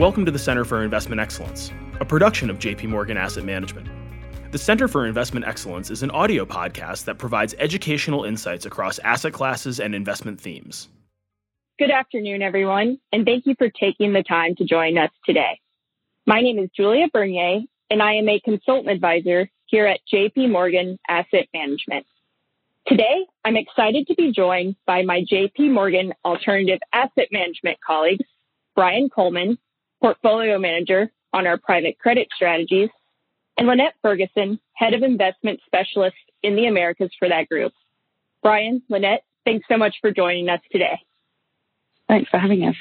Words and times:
Welcome 0.00 0.24
to 0.24 0.32
the 0.32 0.40
Center 0.40 0.64
for 0.64 0.82
Investment 0.82 1.20
Excellence, 1.20 1.70
a 2.00 2.04
production 2.04 2.50
of 2.50 2.58
JP 2.58 2.88
Morgan 2.88 3.16
Asset 3.16 3.44
Management. 3.44 3.86
The 4.50 4.58
Center 4.58 4.88
for 4.88 5.06
Investment 5.06 5.46
Excellence 5.46 5.88
is 5.88 6.02
an 6.02 6.10
audio 6.10 6.44
podcast 6.44 7.04
that 7.04 7.16
provides 7.16 7.54
educational 7.60 8.24
insights 8.24 8.66
across 8.66 8.98
asset 8.98 9.32
classes 9.32 9.78
and 9.78 9.94
investment 9.94 10.40
themes. 10.40 10.88
Good 11.78 11.92
afternoon, 11.92 12.42
everyone, 12.42 12.98
and 13.12 13.24
thank 13.24 13.46
you 13.46 13.54
for 13.56 13.70
taking 13.70 14.12
the 14.12 14.24
time 14.24 14.56
to 14.56 14.64
join 14.64 14.98
us 14.98 15.12
today. 15.24 15.60
My 16.26 16.40
name 16.40 16.58
is 16.58 16.70
Julia 16.76 17.06
Bernier, 17.12 17.60
and 17.88 18.02
I 18.02 18.14
am 18.14 18.28
a 18.28 18.40
consultant 18.40 18.90
advisor 18.90 19.48
here 19.66 19.86
at 19.86 20.00
JP 20.12 20.50
Morgan 20.50 20.98
Asset 21.08 21.46
Management. 21.54 22.04
Today, 22.88 23.26
I'm 23.44 23.56
excited 23.56 24.08
to 24.08 24.16
be 24.16 24.32
joined 24.32 24.74
by 24.88 25.02
my 25.02 25.20
JP 25.22 25.70
Morgan 25.70 26.14
Alternative 26.24 26.80
Asset 26.92 27.28
Management 27.30 27.78
colleagues, 27.86 28.26
Brian 28.74 29.08
Coleman, 29.08 29.56
Portfolio 30.04 30.58
Manager 30.58 31.10
on 31.32 31.46
our 31.46 31.56
private 31.56 31.98
credit 31.98 32.28
strategies, 32.36 32.90
and 33.56 33.66
Lynette 33.66 33.94
Ferguson, 34.02 34.60
Head 34.74 34.92
of 34.92 35.02
Investment 35.02 35.60
Specialist 35.64 36.14
in 36.42 36.56
the 36.56 36.66
Americas 36.66 37.10
for 37.18 37.26
that 37.30 37.48
group. 37.48 37.72
Brian, 38.42 38.82
Lynette, 38.90 39.24
thanks 39.46 39.64
so 39.66 39.78
much 39.78 39.96
for 40.02 40.10
joining 40.10 40.50
us 40.50 40.60
today. 40.70 41.00
Thanks 42.06 42.28
for 42.28 42.36
having 42.36 42.66
us. 42.66 42.74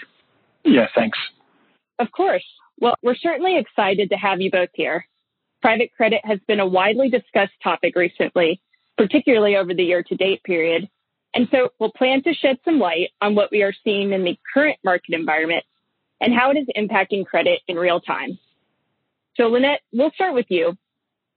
Yeah, 0.66 0.88
thanks. 0.94 1.18
Of 1.98 2.12
course. 2.12 2.44
Well, 2.82 2.96
we're 3.02 3.16
certainly 3.16 3.58
excited 3.58 4.10
to 4.10 4.18
have 4.18 4.42
you 4.42 4.52
both 4.52 4.72
here. 4.74 5.08
Private 5.62 5.94
credit 5.96 6.20
has 6.26 6.40
been 6.46 6.60
a 6.60 6.68
widely 6.68 7.10
discussed 7.10 7.54
topic 7.64 7.96
recently, 7.96 8.60
particularly 8.98 9.56
over 9.56 9.74
the 9.74 9.86
year 9.86 10.04
to 10.04 10.16
date 10.16 10.44
period. 10.44 10.90
And 11.34 11.48
so 11.52 11.70
we'll 11.80 11.94
plan 11.94 12.22
to 12.24 12.34
shed 12.34 12.58
some 12.66 12.80
light 12.80 13.12
on 13.22 13.34
what 13.34 13.50
we 13.50 13.62
are 13.62 13.74
seeing 13.82 14.12
in 14.12 14.26
the 14.26 14.38
current 14.54 14.78
market 14.84 15.16
environment 15.16 15.64
and 16.24 16.34
how 16.34 16.52
it 16.52 16.58
is 16.58 16.68
impacting 16.76 17.26
credit 17.26 17.60
in 17.68 17.76
real 17.76 18.00
time. 18.00 18.40
So, 19.36 19.48
Lynette, 19.48 19.82
we'll 19.92 20.12
start 20.12 20.34
with 20.34 20.46
you. 20.50 20.78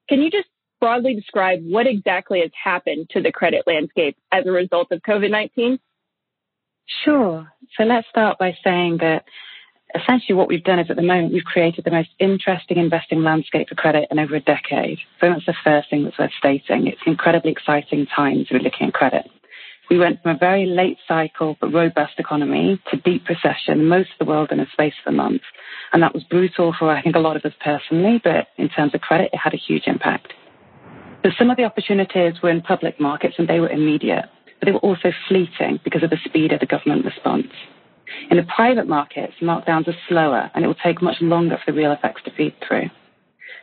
Can 0.09 0.23
you 0.23 0.31
just 0.31 0.49
broadly 0.81 1.15
describe 1.15 1.61
what 1.65 1.87
exactly 1.87 2.41
has 2.41 2.51
happened 2.63 3.11
to 3.11 3.21
the 3.21 3.33
credit 3.33 3.65
landscape 3.67 4.17
as 4.31 4.47
a 4.47 4.53
result 4.53 4.89
of 4.93 5.01
COVID 5.03 5.31
19? 5.31 5.79
Sure. 7.05 7.53
So 7.77 7.83
let's 7.83 8.07
start 8.09 8.39
by 8.39 8.57
saying 8.63 8.99
that 8.99 9.25
essentially 9.95 10.37
what 10.37 10.47
we've 10.47 10.63
done 10.63 10.79
is 10.79 10.89
at 10.89 10.97
the 10.97 11.03
moment 11.03 11.33
we've 11.33 11.43
created 11.43 11.85
the 11.85 11.91
most 11.91 12.11
interesting 12.21 12.77
investing 12.77 13.23
landscape 13.25 13.69
for 13.69 13.75
credit 13.75 14.07
in 14.11 14.21
over 14.21 14.37
a 14.37 14.41
decade. 14.41 14.99
So 15.21 15.31
that's 15.31 15.47
the 15.47 15.55
first 15.65 15.91
thing 15.91 16.05
that's 16.05 16.19
worth 16.19 16.31
stating. 16.39 16.87
It's 16.87 17.01
incredibly 17.07 17.51
exciting 17.51 18.07
times 18.07 18.49
we're 18.51 18.61
looking 18.61 18.89
at 18.89 18.95
credit. 18.95 19.29
We 19.89 19.99
went 19.99 20.23
from 20.23 20.35
a 20.35 20.39
very 20.39 20.67
late 20.67 20.99
cycle 21.07 21.57
but 21.61 21.73
robust 21.73 22.15
economy 22.19 22.81
to 22.91 22.97
deep 22.97 23.29
recession, 23.29 23.87
most 23.87 24.11
of 24.11 24.27
the 24.27 24.31
world 24.31 24.51
in 24.51 24.61
a 24.61 24.67
space 24.73 24.95
of 25.05 25.13
a 25.13 25.17
month. 25.17 25.43
And 25.93 26.03
that 26.03 26.13
was 26.13 26.25
brutal 26.25 26.75
for, 26.77 26.91
I 26.91 27.03
think, 27.03 27.15
a 27.15 27.21
lot 27.21 27.37
of 27.37 27.45
us 27.45 27.53
personally, 27.63 28.21
but 28.23 28.49
in 28.57 28.69
terms 28.69 28.95
of 28.95 29.01
credit, 29.01 29.31
it 29.33 29.39
had 29.39 29.55
a 29.55 29.59
huge 29.59 29.85
impact. 29.87 30.33
So 31.25 31.31
some 31.39 31.51
of 31.51 31.57
the 31.57 31.65
opportunities 31.65 32.35
were 32.43 32.51
in 32.51 32.63
public 32.63 33.01
markets 33.01 33.35
and 33.39 33.49
they 33.49 33.61
were 33.61 33.69
immediate, 33.69 34.27
but 34.59 34.67
they 34.67 34.73
were 34.73 34.79
also 34.79 35.13
fleeting 35.29 35.81
because 35.85 36.03
of 36.03 36.11
the 36.11 36.19
speed 36.25 36.53
of 36.53 36.61
the 36.61 36.67
government 36.67 37.05
response. 37.05 37.49
In 38.31 38.37
the 38.37 38.47
private 38.55 38.87
markets, 38.87 39.35
markdowns 39.41 39.89
are 39.89 39.97
slower 40.09 40.51
and 40.55 40.65
it 40.65 40.69
will 40.69 40.75
take 40.75 41.03
much 41.03 41.21
longer 41.21 41.59
for 41.65 41.73
the 41.73 41.77
real 41.77 41.93
effects 41.93 42.23
to 42.25 42.31
feed 42.33 42.55
through. 42.67 42.91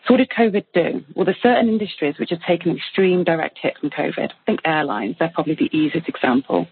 So 0.06 0.14
what 0.14 0.18
did 0.18 0.30
COVID 0.30 0.66
do? 0.74 1.04
Well, 1.16 1.26
there's 1.26 1.42
certain 1.42 1.70
industries 1.70 2.16
which 2.20 2.32
have 2.32 2.42
taken 2.48 2.72
an 2.72 2.78
extreme 2.78 3.24
direct 3.24 3.58
hit 3.62 3.78
from 3.80 3.90
COVID. 3.90 4.32
I 4.32 4.46
think 4.46 4.60
airlines, 4.66 5.16
they're 5.18 5.32
probably 5.34 5.56
the 5.56 5.76
easiest 5.76 6.10
example. 6.10 6.68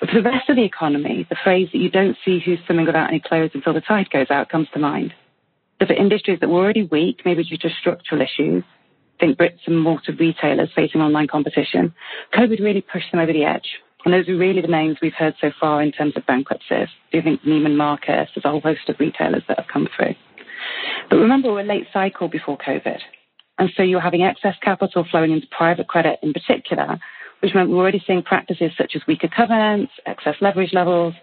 But 0.00 0.10
for 0.10 0.16
the 0.16 0.28
rest 0.28 0.48
of 0.48 0.56
the 0.56 0.64
economy, 0.64 1.26
the 1.30 1.36
phrase 1.44 1.68
that 1.72 1.78
you 1.78 1.90
don't 1.90 2.16
see 2.24 2.40
who's 2.44 2.58
swimming 2.66 2.86
without 2.86 3.08
any 3.08 3.20
clothes 3.20 3.52
until 3.54 3.72
the 3.72 3.80
tide 3.80 4.10
goes 4.10 4.30
out 4.30 4.48
comes 4.48 4.66
to 4.72 4.80
mind. 4.80 5.14
So 5.80 5.86
for 5.86 5.92
industries 5.94 6.40
that 6.40 6.48
were 6.48 6.58
already 6.58 6.82
weak, 6.82 7.22
maybe 7.24 7.44
due 7.44 7.58
to 7.58 7.70
structural 7.80 8.20
issues, 8.20 8.64
think 9.20 9.38
bricks 9.38 9.62
and 9.66 9.80
mortar 9.80 10.12
retailers 10.18 10.70
facing 10.74 11.00
online 11.00 11.28
competition, 11.28 11.94
COVID 12.34 12.60
really 12.60 12.80
pushed 12.80 13.12
them 13.12 13.20
over 13.20 13.32
the 13.32 13.44
edge. 13.44 13.78
And 14.04 14.12
those 14.12 14.28
are 14.28 14.36
really 14.36 14.60
the 14.60 14.66
names 14.66 14.96
we've 15.00 15.14
heard 15.14 15.34
so 15.40 15.52
far 15.60 15.80
in 15.80 15.92
terms 15.92 16.14
of 16.16 16.26
bankruptcies. 16.26 16.88
Do 17.12 17.18
you 17.18 17.22
think 17.22 17.42
Neiman 17.42 17.76
Marcus? 17.76 18.28
There's 18.34 18.44
a 18.44 18.50
whole 18.50 18.60
host 18.60 18.88
of 18.88 18.96
retailers 18.98 19.44
that 19.46 19.58
have 19.58 19.68
come 19.72 19.88
through. 19.96 20.14
But 21.10 21.16
remember, 21.16 21.52
we're 21.52 21.62
late 21.62 21.86
cycle 21.92 22.28
before 22.28 22.58
COVID. 22.58 22.98
And 23.58 23.70
so 23.76 23.82
you're 23.82 24.00
having 24.00 24.22
excess 24.22 24.56
capital 24.62 25.06
flowing 25.10 25.32
into 25.32 25.46
private 25.50 25.88
credit 25.88 26.18
in 26.22 26.32
particular, 26.32 26.98
which 27.40 27.54
meant 27.54 27.70
we're 27.70 27.76
already 27.76 28.02
seeing 28.06 28.22
practices 28.22 28.72
such 28.76 28.92
as 28.94 29.02
weaker 29.06 29.28
covenants, 29.28 29.92
excess 30.06 30.36
leverage 30.40 30.72
levels, 30.72 31.14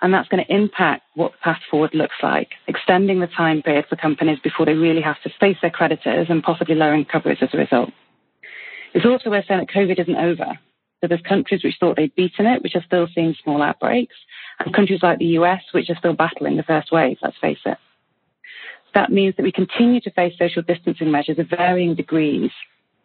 and 0.00 0.12
that's 0.14 0.28
going 0.28 0.44
to 0.44 0.54
impact 0.54 1.02
what 1.14 1.32
the 1.32 1.38
path 1.38 1.60
forward 1.70 1.94
looks 1.94 2.16
like, 2.22 2.50
extending 2.66 3.20
the 3.20 3.26
time 3.26 3.62
period 3.62 3.86
for 3.88 3.96
companies 3.96 4.38
before 4.42 4.66
they 4.66 4.74
really 4.74 5.02
have 5.02 5.20
to 5.22 5.30
face 5.40 5.56
their 5.60 5.70
creditors 5.70 6.26
and 6.30 6.42
possibly 6.42 6.74
lowering 6.74 7.04
coverage 7.04 7.42
as 7.42 7.48
a 7.52 7.58
result. 7.58 7.90
It's 8.94 9.06
also 9.06 9.30
worth 9.30 9.46
saying 9.48 9.60
that 9.60 9.74
COVID 9.74 10.00
isn't 10.00 10.16
over. 10.16 10.58
So 11.00 11.06
there's 11.06 11.22
countries 11.22 11.62
which 11.62 11.76
thought 11.78 11.96
they'd 11.96 12.14
beaten 12.14 12.46
it, 12.46 12.62
which 12.62 12.74
are 12.74 12.84
still 12.86 13.06
seeing 13.14 13.34
small 13.42 13.62
outbreaks, 13.62 14.16
and 14.58 14.74
countries 14.74 15.00
like 15.02 15.18
the 15.18 15.36
US, 15.38 15.62
which 15.72 15.90
are 15.90 15.98
still 15.98 16.14
battling 16.14 16.56
the 16.56 16.62
first 16.62 16.90
wave, 16.90 17.18
let's 17.22 17.36
face 17.40 17.58
it. 17.64 17.78
That 18.94 19.12
means 19.12 19.34
that 19.36 19.42
we 19.42 19.52
continue 19.52 20.00
to 20.00 20.10
face 20.10 20.34
social 20.38 20.62
distancing 20.62 21.10
measures 21.10 21.38
of 21.38 21.48
varying 21.48 21.94
degrees, 21.94 22.50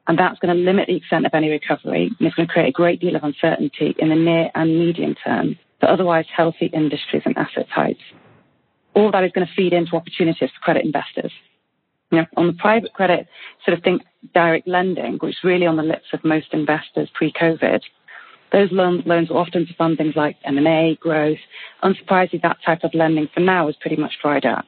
and 0.07 0.17
that's 0.17 0.39
going 0.39 0.55
to 0.55 0.61
limit 0.61 0.87
the 0.87 0.95
extent 0.95 1.25
of 1.25 1.33
any 1.33 1.49
recovery, 1.49 2.11
and 2.19 2.27
it's 2.27 2.35
going 2.35 2.47
to 2.47 2.53
create 2.53 2.69
a 2.69 2.71
great 2.71 2.99
deal 2.99 3.15
of 3.15 3.23
uncertainty 3.23 3.95
in 3.99 4.09
the 4.09 4.15
near 4.15 4.49
and 4.55 4.77
medium 4.77 5.15
term 5.23 5.57
for 5.79 5.89
otherwise 5.89 6.25
healthy 6.35 6.67
industries 6.67 7.23
and 7.25 7.37
asset 7.37 7.67
types. 7.73 8.01
All 8.95 9.11
that 9.11 9.23
is 9.23 9.31
going 9.33 9.47
to 9.47 9.53
feed 9.53 9.73
into 9.73 9.95
opportunities 9.95 10.49
for 10.49 10.59
credit 10.61 10.85
investors. 10.85 11.31
You 12.11 12.19
know, 12.19 12.25
on 12.37 12.47
the 12.47 12.53
private 12.53 12.93
credit, 12.93 13.27
sort 13.65 13.77
of 13.77 13.83
think 13.83 14.03
direct 14.33 14.67
lending, 14.67 15.15
which 15.15 15.35
is 15.35 15.43
really 15.43 15.65
on 15.65 15.77
the 15.77 15.83
lips 15.83 16.05
of 16.13 16.23
most 16.23 16.47
investors 16.53 17.09
pre-COVID. 17.13 17.81
Those 18.51 18.71
loans, 18.71 19.01
loans 19.07 19.31
are 19.31 19.37
often 19.37 19.65
to 19.65 19.73
fund 19.73 19.97
things 19.97 20.15
like 20.15 20.37
M&A, 20.45 20.95
growth. 21.01 21.39
Unsurprisingly, 21.83 22.43
that 22.43 22.57
type 22.63 22.83
of 22.83 22.93
lending 22.93 23.27
for 23.33 23.39
now 23.39 23.67
is 23.67 23.75
pretty 23.81 23.95
much 23.95 24.13
dried 24.21 24.45
up 24.45 24.65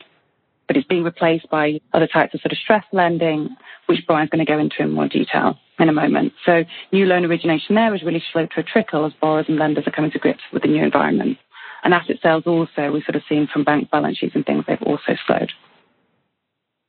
but 0.67 0.77
it's 0.77 0.87
being 0.87 1.03
replaced 1.03 1.49
by 1.49 1.79
other 1.93 2.07
types 2.07 2.33
of 2.33 2.41
sort 2.41 2.51
of 2.51 2.57
stress 2.57 2.83
lending, 2.91 3.55
which 3.87 4.05
Brian's 4.07 4.29
going 4.29 4.45
to 4.45 4.51
go 4.51 4.59
into 4.59 4.81
in 4.81 4.91
more 4.91 5.07
detail 5.07 5.57
in 5.79 5.89
a 5.89 5.93
moment. 5.93 6.33
So 6.45 6.63
new 6.91 7.05
loan 7.05 7.25
origination 7.25 7.75
there 7.75 7.93
is 7.93 8.03
really 8.03 8.23
slowed 8.31 8.51
to 8.51 8.61
a 8.61 8.63
trickle 8.63 9.05
as 9.05 9.13
borrowers 9.19 9.45
and 9.47 9.57
lenders 9.57 9.85
are 9.87 9.91
coming 9.91 10.11
to 10.11 10.19
grips 10.19 10.41
with 10.51 10.63
the 10.63 10.67
new 10.67 10.83
environment. 10.83 11.37
And 11.83 11.93
asset 11.93 12.17
sales 12.23 12.43
also, 12.47 12.91
we've 12.91 13.03
sort 13.03 13.15
of 13.15 13.21
seen 13.29 13.47
from 13.51 13.63
bank 13.63 13.91
balance 13.91 14.17
sheets 14.17 14.35
and 14.35 14.45
things, 14.45 14.63
they've 14.67 14.81
also 14.81 15.15
slowed. 15.27 15.51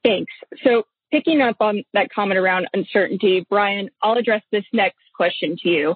Thanks. 0.02 0.32
So 0.64 0.84
picking 1.10 1.42
up 1.42 1.56
on 1.60 1.84
that 1.92 2.10
comment 2.14 2.38
around 2.38 2.68
uncertainty, 2.72 3.46
Brian, 3.50 3.90
I'll 4.02 4.16
address 4.16 4.42
this 4.50 4.64
next 4.72 4.98
question 5.14 5.56
to 5.62 5.68
you. 5.68 5.94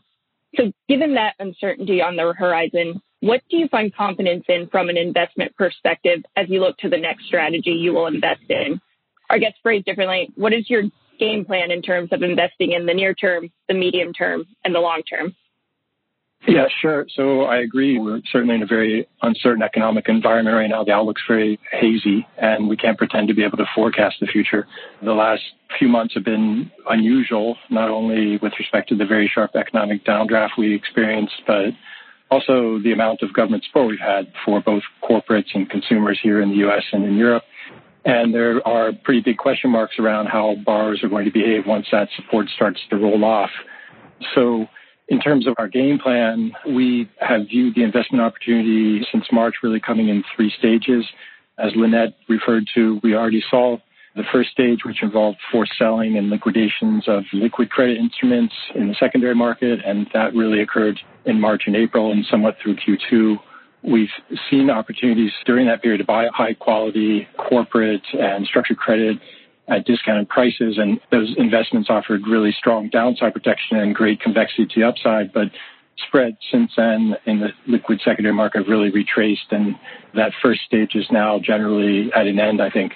So 0.57 0.73
given 0.89 1.15
that 1.15 1.35
uncertainty 1.39 2.03
on 2.03 2.17
the 2.17 2.35
horizon, 2.37 3.01
what 3.20 3.42
do 3.50 3.56
you 3.56 3.69
find 3.69 3.94
confidence 3.94 4.44
in 4.48 4.69
from 4.69 4.88
an 4.88 4.97
investment 4.97 5.54
perspective 5.56 6.22
as 6.36 6.48
you 6.48 6.60
look 6.60 6.78
to 6.78 6.88
the 6.88 6.97
next 6.97 7.26
strategy 7.26 7.70
you 7.70 7.92
will 7.92 8.06
invest 8.06 8.42
in? 8.48 8.81
I 9.28 9.38
guess 9.38 9.53
phrased 9.62 9.84
differently, 9.84 10.31
what 10.34 10.53
is 10.53 10.69
your 10.69 10.82
game 11.19 11.44
plan 11.44 11.70
in 11.70 11.82
terms 11.82 12.08
of 12.12 12.22
investing 12.22 12.72
in 12.72 12.86
the 12.86 12.94
near 12.94 13.14
term, 13.14 13.50
the 13.69 13.75
medium 13.75 14.12
term, 14.12 14.44
and 14.64 14.75
the 14.75 14.81
long 14.81 15.03
term? 15.08 15.34
Yeah, 16.48 16.66
sure. 16.81 17.06
So 17.14 17.42
I 17.42 17.58
agree. 17.58 17.98
We're 17.98 18.22
certainly 18.32 18.54
in 18.54 18.62
a 18.62 18.66
very 18.66 19.06
uncertain 19.20 19.62
economic 19.62 20.08
environment 20.08 20.56
right 20.56 20.70
now. 20.70 20.82
The 20.84 20.92
outlook's 20.92 21.22
very 21.28 21.60
hazy, 21.70 22.26
and 22.38 22.66
we 22.66 22.78
can't 22.78 22.97
pretend 22.97 23.28
to 23.28 23.34
be 23.34 23.44
able 23.44 23.58
to 23.58 23.66
forecast 23.75 24.16
the 24.20 24.26
future. 24.26 24.66
The 25.02 25.12
last 25.12 25.42
few 25.78 25.88
months 25.88 26.14
have 26.14 26.25
been 26.25 26.70
unusual, 26.88 27.56
not 27.69 27.91
only 27.91 28.38
with 28.38 28.54
respect 28.58 28.88
to 28.88 28.97
the 28.97 29.04
very 29.04 29.31
sharp 29.32 29.54
economic 29.54 30.04
downdraft 30.06 30.52
we 30.56 30.75
experienced, 30.75 31.43
but 31.46 31.75
also 32.31 32.79
the 32.82 32.93
amount 32.93 33.23
of 33.23 33.32
government 33.32 33.65
support 33.65 33.88
we've 33.88 33.99
had 33.99 34.32
for 34.44 34.61
both 34.61 34.82
corporates 35.03 35.49
and 35.55 35.69
consumers 35.69 36.19
here 36.23 36.41
in 36.41 36.50
the 36.50 36.56
U.S. 36.56 36.85
and 36.93 37.05
in 37.05 37.17
Europe. 37.17 37.43
And 38.05 38.32
there 38.32 38.67
are 38.67 38.93
pretty 39.05 39.21
big 39.21 39.37
question 39.37 39.71
marks 39.71 39.99
around 39.99 40.27
how 40.27 40.56
borrowers 40.65 41.03
are 41.03 41.09
going 41.09 41.27
to 41.27 41.32
behave 41.32 41.67
once 41.67 41.87
that 41.93 42.09
support 42.17 42.49
starts 42.55 42.81
to 42.91 42.97
roll 42.97 43.25
off. 43.25 43.50
So 44.35 44.67
in 45.09 45.21
terms 45.21 45.47
of 45.47 45.55
our 45.59 45.69
game 45.69 45.99
plan, 45.99 46.53
we 46.67 47.11
have 47.19 47.43
viewed 47.49 47.75
the 47.75 47.82
investment 47.82 48.23
opportunity 48.23 49.05
since 49.12 49.25
March 49.33 49.56
really 49.62 49.81
coming 49.81 50.09
in 50.09 50.25
three 50.35 50.53
stages. 50.59 51.05
As 51.59 51.73
Lynette 51.75 52.15
referred 52.29 52.65
to, 52.75 53.00
we 53.03 53.15
already 53.15 53.43
saw 53.50 53.76
the 54.17 54.23
first 54.33 54.50
stage, 54.50 54.81
which 54.85 55.03
involved 55.03 55.38
forced 55.53 55.73
selling 55.79 56.17
and 56.17 56.31
liquidations 56.31 57.06
of 57.06 57.25
liquid 57.33 57.71
credit 57.71 57.99
instruments 57.99 58.55
in 58.75 58.88
the 58.88 58.94
secondary 58.94 59.35
market, 59.35 59.81
and 59.85 60.09
that 60.15 60.35
really 60.35 60.62
occurred 60.62 60.99
in 61.25 61.40
March 61.40 61.62
and 61.67 61.76
April 61.76 62.12
and 62.12 62.25
somewhat 62.31 62.56
through 62.62 62.76
Q2. 62.76 63.38
We've 63.82 64.11
seen 64.50 64.70
opportunities 64.70 65.32
during 65.46 65.67
that 65.69 65.82
period 65.82 65.99
to 65.99 66.05
buy 66.05 66.28
high 66.32 66.55
quality 66.55 67.26
corporate 67.38 68.05
and 68.12 68.46
structured 68.46 68.78
credit 68.78 69.19
at 69.69 69.87
discounted 69.87 70.28
prices, 70.28 70.78
and 70.78 71.00
those 71.11 71.32
investments 71.38 71.88
offered 71.88 72.26
really 72.26 72.52
strong 72.52 72.88
downside 72.88 73.32
protection 73.32 73.78
and 73.78 73.94
great 73.94 74.20
convexity 74.20 74.67
to 74.67 74.81
the 74.81 74.87
upside, 74.87 75.32
but 75.32 75.49
spread 76.08 76.37
since 76.50 76.72
then 76.76 77.17
in 77.26 77.40
the 77.40 77.49
liquid 77.66 78.00
secondary 78.05 78.34
market 78.34 78.66
really 78.66 78.90
retraced, 78.90 79.46
and 79.50 79.76
that 80.14 80.32
first 80.43 80.62
stage 80.62 80.94
is 80.94 81.06
now 81.11 81.38
generally 81.38 82.11
at 82.14 82.26
an 82.26 82.38
end, 82.38 82.61
I 82.61 82.70
think. 82.70 82.93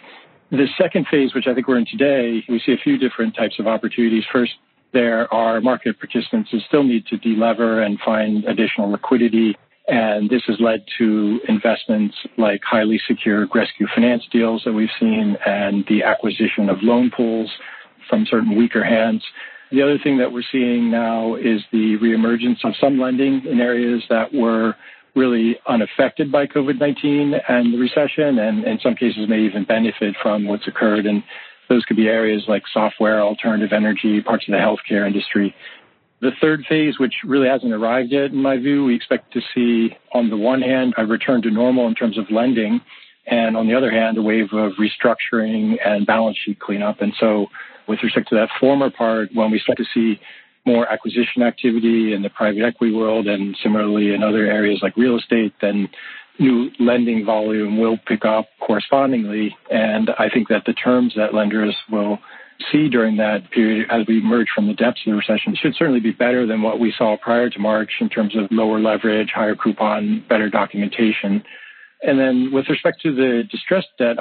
The 0.50 0.66
second 0.76 1.06
phase, 1.10 1.34
which 1.34 1.46
I 1.46 1.54
think 1.54 1.68
we're 1.68 1.78
in 1.78 1.86
today, 1.86 2.44
we 2.48 2.60
see 2.64 2.72
a 2.72 2.76
few 2.76 2.98
different 2.98 3.34
types 3.34 3.58
of 3.58 3.66
opportunities. 3.66 4.24
First, 4.32 4.52
there 4.94 5.32
are 5.34 5.60
market 5.60 5.98
participants 5.98 6.50
who 6.50 6.60
still 6.60 6.84
need 6.84 7.04
to 7.08 7.18
delever 7.18 7.84
and 7.84 7.98
find 8.00 8.44
additional 8.44 8.90
liquidity. 8.90 9.54
And 9.86 10.30
this 10.30 10.42
has 10.46 10.56
led 10.60 10.84
to 10.96 11.40
investments 11.46 12.16
like 12.38 12.62
highly 12.64 12.98
secured 13.06 13.50
rescue 13.54 13.86
finance 13.94 14.22
deals 14.32 14.62
that 14.64 14.72
we've 14.72 14.88
seen 14.98 15.36
and 15.44 15.84
the 15.88 16.04
acquisition 16.04 16.70
of 16.70 16.78
loan 16.82 17.10
pools 17.14 17.50
from 18.08 18.24
certain 18.24 18.56
weaker 18.56 18.82
hands. 18.82 19.22
The 19.70 19.82
other 19.82 19.98
thing 19.98 20.16
that 20.18 20.32
we're 20.32 20.44
seeing 20.50 20.90
now 20.90 21.34
is 21.34 21.60
the 21.72 21.98
reemergence 21.98 22.64
of 22.64 22.74
some 22.80 22.98
lending 22.98 23.44
in 23.44 23.60
areas 23.60 24.02
that 24.08 24.32
were 24.32 24.74
really 25.16 25.56
unaffected 25.66 26.30
by 26.30 26.46
COVID 26.46 26.78
19 26.78 27.34
and 27.48 27.74
the 27.74 27.78
recession, 27.78 28.38
and 28.38 28.64
in 28.64 28.78
some 28.80 28.94
cases 28.94 29.28
may 29.28 29.40
even 29.40 29.64
benefit 29.64 30.14
from 30.22 30.46
what's 30.46 30.66
occurred. 30.66 31.06
And 31.06 31.22
those 31.68 31.84
could 31.84 31.96
be 31.96 32.08
areas 32.08 32.44
like 32.48 32.62
software, 32.72 33.20
alternative 33.20 33.72
energy, 33.72 34.20
parts 34.20 34.44
of 34.48 34.52
the 34.52 34.58
healthcare 34.58 35.06
industry. 35.06 35.54
The 36.20 36.32
third 36.40 36.64
phase, 36.68 36.98
which 36.98 37.14
really 37.24 37.48
hasn't 37.48 37.72
arrived 37.72 38.12
yet, 38.12 38.30
in 38.30 38.40
my 38.40 38.56
view, 38.56 38.84
we 38.84 38.94
expect 38.94 39.32
to 39.34 39.40
see, 39.54 39.96
on 40.12 40.30
the 40.30 40.36
one 40.36 40.62
hand, 40.62 40.94
a 40.96 41.04
return 41.04 41.42
to 41.42 41.50
normal 41.50 41.86
in 41.86 41.94
terms 41.94 42.16
of 42.16 42.30
lending, 42.30 42.80
and 43.26 43.56
on 43.56 43.66
the 43.66 43.74
other 43.74 43.90
hand, 43.90 44.16
a 44.16 44.22
wave 44.22 44.52
of 44.52 44.72
restructuring 44.72 45.76
and 45.84 46.06
balance 46.06 46.38
sheet 46.44 46.60
cleanup. 46.60 47.00
And 47.00 47.12
so, 47.18 47.46
with 47.86 48.02
respect 48.02 48.28
to 48.30 48.36
that 48.36 48.48
former 48.58 48.90
part, 48.90 49.30
when 49.34 49.50
we 49.50 49.58
start 49.58 49.78
to 49.78 49.84
see 49.92 50.20
more 50.66 50.90
acquisition 50.90 51.42
activity 51.42 52.14
in 52.14 52.22
the 52.22 52.30
private 52.30 52.62
equity 52.62 52.94
world 52.94 53.26
and 53.26 53.56
similarly 53.62 54.14
in 54.14 54.22
other 54.22 54.46
areas 54.46 54.80
like 54.82 54.96
real 54.96 55.18
estate, 55.18 55.52
then 55.60 55.88
new 56.38 56.70
lending 56.78 57.24
volume 57.24 57.78
will 57.78 57.98
pick 58.06 58.24
up 58.24 58.46
correspondingly. 58.60 59.56
And 59.70 60.10
I 60.18 60.28
think 60.28 60.48
that 60.48 60.64
the 60.66 60.72
terms 60.72 61.14
that 61.16 61.34
lenders 61.34 61.76
will 61.90 62.18
see 62.70 62.88
during 62.88 63.16
that 63.16 63.50
period 63.50 63.88
as 63.90 64.06
we 64.06 64.18
emerge 64.18 64.46
from 64.54 64.66
the 64.66 64.74
depths 64.74 65.00
of 65.06 65.12
the 65.12 65.16
recession 65.16 65.56
should 65.60 65.74
certainly 65.76 66.00
be 66.00 66.12
better 66.12 66.46
than 66.46 66.62
what 66.62 66.78
we 66.78 66.94
saw 66.96 67.16
prior 67.16 67.50
to 67.50 67.58
March 67.58 67.90
in 68.00 68.08
terms 68.08 68.36
of 68.36 68.44
lower 68.50 68.78
leverage, 68.78 69.30
higher 69.34 69.56
coupon, 69.56 70.24
better 70.28 70.48
documentation. 70.48 71.42
And 72.02 72.18
then 72.18 72.50
with 72.52 72.68
respect 72.68 73.00
to 73.02 73.14
the 73.14 73.42
distressed 73.50 73.88
debt, 73.98 74.18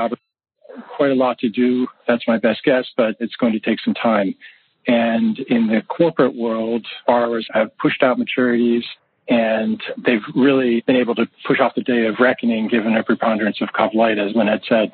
quite 0.95 1.12
a 1.12 1.16
lot 1.16 1.39
to 1.39 1.50
do. 1.50 1.88
That's 2.07 2.24
my 2.27 2.38
best 2.38 2.63
guess, 2.63 2.86
but 2.98 3.16
it's 3.19 3.36
going 3.36 3.54
to 3.54 3.59
take 3.59 3.80
some 3.83 3.94
time. 3.94 4.36
And 4.88 5.38
in 5.39 5.68
the 5.68 5.81
corporate 5.88 6.36
world, 6.36 6.86
borrowers 7.07 7.48
have 7.54 7.77
pushed 7.77 8.04
out 8.04 8.18
maturities 8.18 8.83
and 9.27 9.81
they've 10.05 10.23
really 10.35 10.83
been 10.85 10.95
able 10.95 11.15
to 11.15 11.25
push 11.47 11.59
off 11.59 11.73
the 11.75 11.81
day 11.81 12.05
of 12.07 12.15
reckoning 12.19 12.67
given 12.67 12.95
a 12.95 13.03
preponderance 13.03 13.61
of 13.61 13.69
light, 13.93 14.17
as 14.17 14.35
Lynette 14.35 14.63
said. 14.67 14.91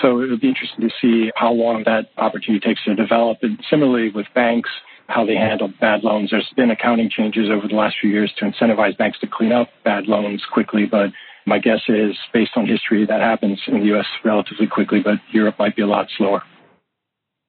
So 0.00 0.20
it 0.20 0.30
would 0.30 0.40
be 0.40 0.48
interesting 0.48 0.88
to 0.88 0.94
see 1.00 1.30
how 1.34 1.52
long 1.52 1.84
that 1.84 2.10
opportunity 2.16 2.60
takes 2.66 2.84
to 2.84 2.94
develop. 2.94 3.38
And 3.42 3.58
similarly 3.70 4.10
with 4.10 4.26
banks, 4.34 4.70
how 5.08 5.24
they 5.26 5.34
handle 5.34 5.72
bad 5.80 6.04
loans. 6.04 6.30
There's 6.30 6.48
been 6.56 6.70
accounting 6.70 7.10
changes 7.10 7.48
over 7.50 7.66
the 7.66 7.74
last 7.74 7.96
few 8.00 8.10
years 8.10 8.32
to 8.38 8.44
incentivize 8.44 8.96
banks 8.96 9.18
to 9.20 9.26
clean 9.26 9.52
up 9.52 9.68
bad 9.84 10.06
loans 10.06 10.42
quickly, 10.52 10.86
but 10.86 11.10
my 11.46 11.58
guess 11.58 11.80
is, 11.88 12.16
based 12.32 12.52
on 12.56 12.66
history, 12.66 13.06
that 13.06 13.20
happens 13.20 13.60
in 13.66 13.80
the 13.80 13.86
U.S. 13.86 14.06
relatively 14.24 14.66
quickly, 14.66 15.00
but 15.02 15.14
Europe 15.32 15.56
might 15.58 15.74
be 15.74 15.82
a 15.82 15.86
lot 15.86 16.06
slower. 16.16 16.42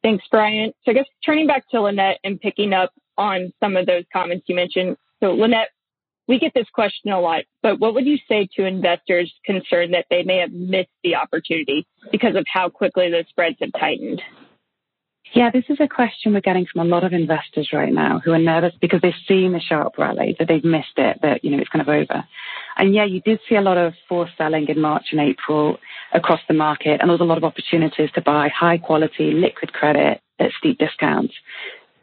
Thanks, 0.02 0.24
Brian. 0.32 0.72
So 0.84 0.92
I 0.92 0.94
guess 0.96 1.06
turning 1.24 1.46
back 1.46 1.70
to 1.70 1.82
Lynette 1.82 2.18
and 2.24 2.40
picking 2.40 2.74
up 2.74 2.92
on 3.18 3.54
some 3.60 3.76
of 3.78 3.86
those 3.86 4.04
comments 4.12 4.46
you 4.48 4.56
mentioned. 4.56 4.98
So 5.22 5.34
Lynette, 5.34 5.70
we 6.28 6.40
get 6.40 6.54
this 6.54 6.70
question 6.74 7.12
a 7.12 7.20
lot, 7.20 7.44
but 7.62 7.80
what 7.80 7.94
would 7.94 8.06
you 8.06 8.18
say 8.28 8.48
to 8.56 8.66
investors 8.66 9.34
concerned 9.46 9.94
that 9.94 10.06
they 10.10 10.24
may 10.24 10.38
have 10.38 10.52
missed 10.52 10.90
the 11.04 11.16
opportunity 11.16 11.88
because 12.12 12.36
of 12.36 12.46
how 12.52 12.70
quickly 12.70 13.10
the 13.10 13.26
spreads 13.30 13.58
have 13.60 13.72
tightened? 13.80 14.22
Yeah, 15.34 15.50
this 15.50 15.64
is 15.70 15.78
a 15.80 15.88
question 15.88 16.34
we're 16.34 16.42
getting 16.42 16.66
from 16.66 16.86
a 16.86 16.90
lot 16.90 17.06
of 17.06 17.14
investors 17.14 17.70
right 17.72 17.94
now 17.94 18.20
who 18.24 18.34
are 18.34 18.40
nervous 18.40 18.74
because 18.82 19.00
they've 19.02 19.14
seen 19.28 19.54
the 19.54 19.62
sharp 19.62 19.98
rally, 19.98 20.36
that 20.38 20.50
they've 20.50 20.64
missed 20.64 20.98
it, 20.98 21.20
that, 21.22 21.44
you 21.44 21.52
know, 21.52 21.60
it's 21.60 21.70
kind 21.70 21.82
of 21.82 21.88
over. 21.88 22.26
And 22.78 22.94
yeah, 22.94 23.06
you 23.06 23.22
did 23.22 23.40
see 23.48 23.56
a 23.56 23.62
lot 23.62 23.78
of 23.78 23.94
forced 24.10 24.34
selling 24.38 24.68
in 24.68 24.82
March 24.82 25.06
and 25.12 25.22
April 25.22 25.78
across 26.14 26.42
the 26.50 26.54
market, 26.54 27.00
and 27.00 27.10
there 27.10 27.14
was 27.14 27.22
a 27.22 27.26
lot 27.26 27.38
of 27.38 27.46
opportunities 27.46 28.10
to 28.16 28.22
buy 28.22 28.50
high 28.50 28.78
quality 28.78 29.32
liquid 29.32 29.72
credit 29.72 30.20
at 30.40 30.52
steep 30.58 30.78
discounts. 30.78 31.34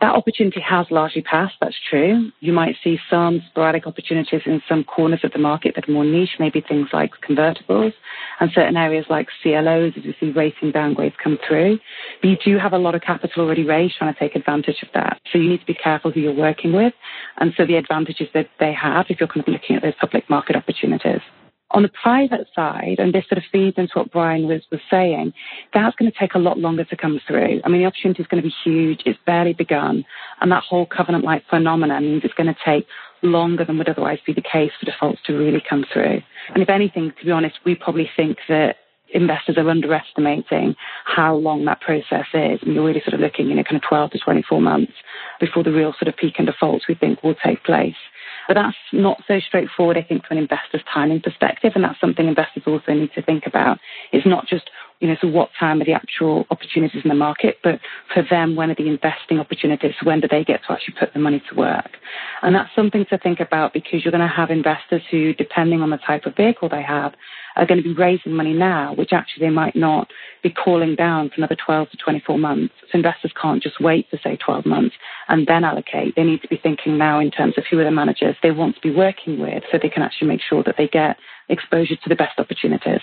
That 0.01 0.15
opportunity 0.15 0.61
has 0.61 0.87
largely 0.91 1.23
passed. 1.23 1.57
That's 1.61 1.75
true. 1.91 2.31
You 2.39 2.53
might 2.53 2.77
see 2.85 2.99
some 3.11 3.43
sporadic 3.51 3.85
opportunities 3.87 4.43
in 4.47 4.63
some 4.69 4.85
corners 4.85 5.21
of 5.25 5.33
the 5.33 5.41
market 5.41 5.75
that 5.75 5.89
are 5.89 5.93
more 5.93 6.05
niche, 6.05 6.37
maybe 6.39 6.61
things 6.61 6.89
like 6.93 7.11
convertibles 7.29 7.93
and 8.39 8.51
certain 8.55 8.77
areas 8.77 9.07
like 9.11 9.27
CLOs 9.43 9.95
as 9.97 10.05
you 10.05 10.15
see 10.21 10.31
rating 10.31 10.71
downgrades 10.71 11.17
come 11.23 11.37
through. 11.47 11.81
But 12.23 12.29
you 12.29 12.37
do 12.45 12.59
have 12.59 12.73
a 12.73 12.79
lot 12.79 12.95
of 12.95 13.03
capital 13.03 13.45
already 13.45 13.65
raised 13.65 13.97
trying 13.97 14.15
to 14.15 14.21
take 14.21 14.37
advantage 14.37 14.83
of 14.83 14.89
that. 14.95 15.21
So 15.33 15.39
you 15.39 15.49
need 15.49 15.61
to 15.61 15.67
be 15.67 15.75
careful 15.75 16.13
who 16.13 16.21
you're 16.21 16.33
working 16.33 16.73
with. 16.73 16.95
And 17.39 17.53
so 17.57 17.67
the 17.67 17.77
advantages 17.77 18.29
that 18.35 18.51
they 18.61 18.73
have 18.73 19.07
if 19.09 19.19
you're 19.19 19.29
kind 19.29 19.41
of 19.41 19.53
looking 19.53 19.75
at 19.75 19.83
those 19.83 19.95
public 20.01 20.31
market 20.31 20.55
opportunities. 20.55 21.21
On 21.73 21.83
the 21.83 21.91
private 22.03 22.47
side, 22.55 22.97
and 22.99 23.13
this 23.13 23.25
sort 23.29 23.37
of 23.37 23.45
feeds 23.53 23.77
into 23.77 23.93
what 23.95 24.11
Brian 24.11 24.47
was, 24.49 24.63
was 24.73 24.81
saying, 24.91 25.35
that's 25.75 25.95
going 25.97 26.11
to 26.11 26.19
take 26.19 26.35
a 26.35 26.39
lot 26.39 26.59
longer 26.59 26.85
to 26.85 26.97
come 26.97 27.21
through. 27.27 27.61
I 27.63 27.69
mean, 27.69 27.83
the 27.83 27.87
opportunity 27.87 28.23
is 28.23 28.27
going 28.27 28.43
to 28.43 28.49
be 28.49 28.55
huge. 28.65 29.03
It's 29.05 29.19
barely 29.27 29.53
begun. 29.53 30.07
And 30.41 30.51
that 30.51 30.63
whole 30.63 30.87
covenant-lite 30.87 31.45
phenomenon 31.51 32.05
means 32.05 32.23
it's 32.25 32.33
going 32.35 32.53
to 32.53 32.57
take 32.65 32.87
longer 33.23 33.65
than 33.65 33.77
would 33.77 33.89
otherwise 33.89 34.19
be 34.27 34.33
the 34.33 34.41
case 34.41 34.73
for 34.81 34.87
defaults 34.87 35.21
to 35.27 35.35
really 35.35 35.63
come 35.69 35.85
through. 35.93 36.23
And 36.55 36.63
if 36.63 36.71
anything, 36.71 37.13
to 37.19 37.25
be 37.27 37.33
honest, 37.33 37.57
we 37.67 37.75
probably 37.75 38.09
think 38.17 38.39
that 38.49 38.77
investors 39.13 39.57
are 39.59 39.69
underestimating 39.69 40.75
how 41.05 41.35
long 41.35 41.65
that 41.65 41.81
process 41.81 42.27
is. 42.35 42.61
And 42.63 42.75
you're 42.75 42.85
really 42.85 43.03
sort 43.03 43.15
of 43.15 43.21
looking, 43.21 43.49
you 43.49 43.55
know, 43.55 43.65
kind 43.65 43.77
of 43.77 43.83
12 43.89 44.13
to 44.13 44.19
24 44.19 44.61
months 44.61 44.93
before 45.41 45.63
the 45.63 45.73
real 45.73 45.95
sort 45.99 46.09
of 46.09 46.17
peak 46.17 46.35
in 46.39 46.47
defaults 46.47 46.87
we 46.89 46.95
think 46.95 47.23
will 47.23 47.35
take 47.35 47.65
place. 47.65 47.97
But 48.49 48.55
that's 48.55 48.77
not 48.93 49.23
so 49.29 49.39
straightforward, 49.41 49.99
I 49.99 50.03
think, 50.03 50.25
from 50.27 50.39
an 50.39 50.43
investor's 50.43 50.83
timing 50.93 51.21
perspective. 51.21 51.73
And 51.75 51.85
that's 51.85 52.01
something 52.01 52.27
investors 52.27 52.65
also 52.67 52.95
need 52.95 53.13
to 53.15 53.23
think 53.23 53.45
about. 53.47 53.79
It's 54.11 54.27
not 54.27 54.49
just, 54.49 54.71
you 55.01 55.09
know, 55.09 55.17
so 55.21 55.29
what 55.29 55.51
time 55.61 55.81
are 55.83 55.85
the 55.85 55.93
actual 55.93 56.47
opportunities 56.51 57.03
in 57.05 57.11
the 57.11 57.15
market, 57.15 57.59
but 57.63 57.79
for 58.13 58.25
them, 58.29 58.57
when 58.57 58.71
are 58.71 58.75
the 58.75 58.89
investing 58.89 59.39
opportunities? 59.39 59.95
When 60.03 60.21
do 60.21 60.29
they 60.29 60.45
get 60.45 60.63
to 60.67 60.73
actually 60.73 60.95
put 60.99 61.13
the 61.13 61.21
money 61.21 61.43
to 61.51 61.55
work? 61.55 61.91
And 62.43 62.55
that's 62.55 62.75
something 62.75 63.05
to 63.11 63.19
think 63.19 63.39
about 63.39 63.75
because 63.75 64.03
you're 64.03 64.13
going 64.13 64.27
to 64.27 64.35
have 64.35 64.51
investors 64.51 65.03
who, 65.11 65.35
depending 65.35 65.83
on 65.83 65.91
the 65.91 65.99
type 65.99 66.25
of 66.25 66.35
vehicle 66.35 66.71
they 66.71 66.83
have, 66.83 67.13
are 67.59 67.67
going 67.67 67.83
to 67.83 67.89
be 67.89 67.95
raising 67.95 68.33
money 68.33 68.55
now, 68.55 68.95
which 68.95 69.13
actually 69.13 69.47
they 69.47 69.53
might 69.53 69.75
not 69.77 70.09
be 70.43 70.51
calling 70.51 70.95
down 70.95 71.29
for 71.29 71.37
another 71.37 71.57
12 71.57 71.91
to 71.91 71.97
24 71.97 72.39
months. 72.39 72.73
So 72.91 72.97
investors 72.97 73.33
can't 73.41 73.63
just 73.63 73.81
wait 73.81 74.07
for, 74.09 74.19
say, 74.23 74.37
12 74.37 74.65
months 74.65 74.95
and 75.29 75.47
then 75.47 75.65
allocate. 75.65 76.15
They 76.15 76.23
need 76.23 76.41
to 76.43 76.49
be 76.49 76.57
thinking 76.57 76.97
now 76.97 77.19
in 77.21 77.31
terms 77.31 77.55
of 77.59 77.65
who 77.69 77.79
are 77.81 77.85
the 77.85 77.91
managers 77.91 78.37
they 78.43 78.53
want 78.53 78.77
to 78.77 78.81
be 78.81 78.95
working 78.95 79.41
with 79.41 79.65
so 79.71 79.79
they 79.83 79.91
can 79.91 80.03
actually 80.03 80.29
make 80.29 80.41
sure 80.41 80.63
that 80.63 80.77
they 80.79 80.89
get 80.89 81.17
exposure 81.49 81.97
to 81.97 82.09
the 82.09 82.17
best 82.17 82.39
opportunities. 82.39 83.01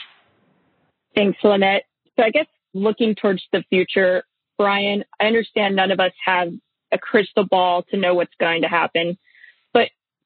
Thanks, 1.13 1.37
Lynette. 1.43 1.83
So 2.17 2.23
I 2.23 2.29
guess 2.29 2.47
looking 2.73 3.15
towards 3.15 3.43
the 3.51 3.63
future, 3.69 4.23
Brian, 4.57 5.03
I 5.19 5.25
understand 5.25 5.75
none 5.75 5.91
of 5.91 5.99
us 5.99 6.13
have 6.25 6.49
a 6.91 6.97
crystal 6.97 7.45
ball 7.45 7.83
to 7.91 7.97
know 7.97 8.13
what's 8.13 8.33
going 8.39 8.61
to 8.61 8.67
happen. 8.67 9.17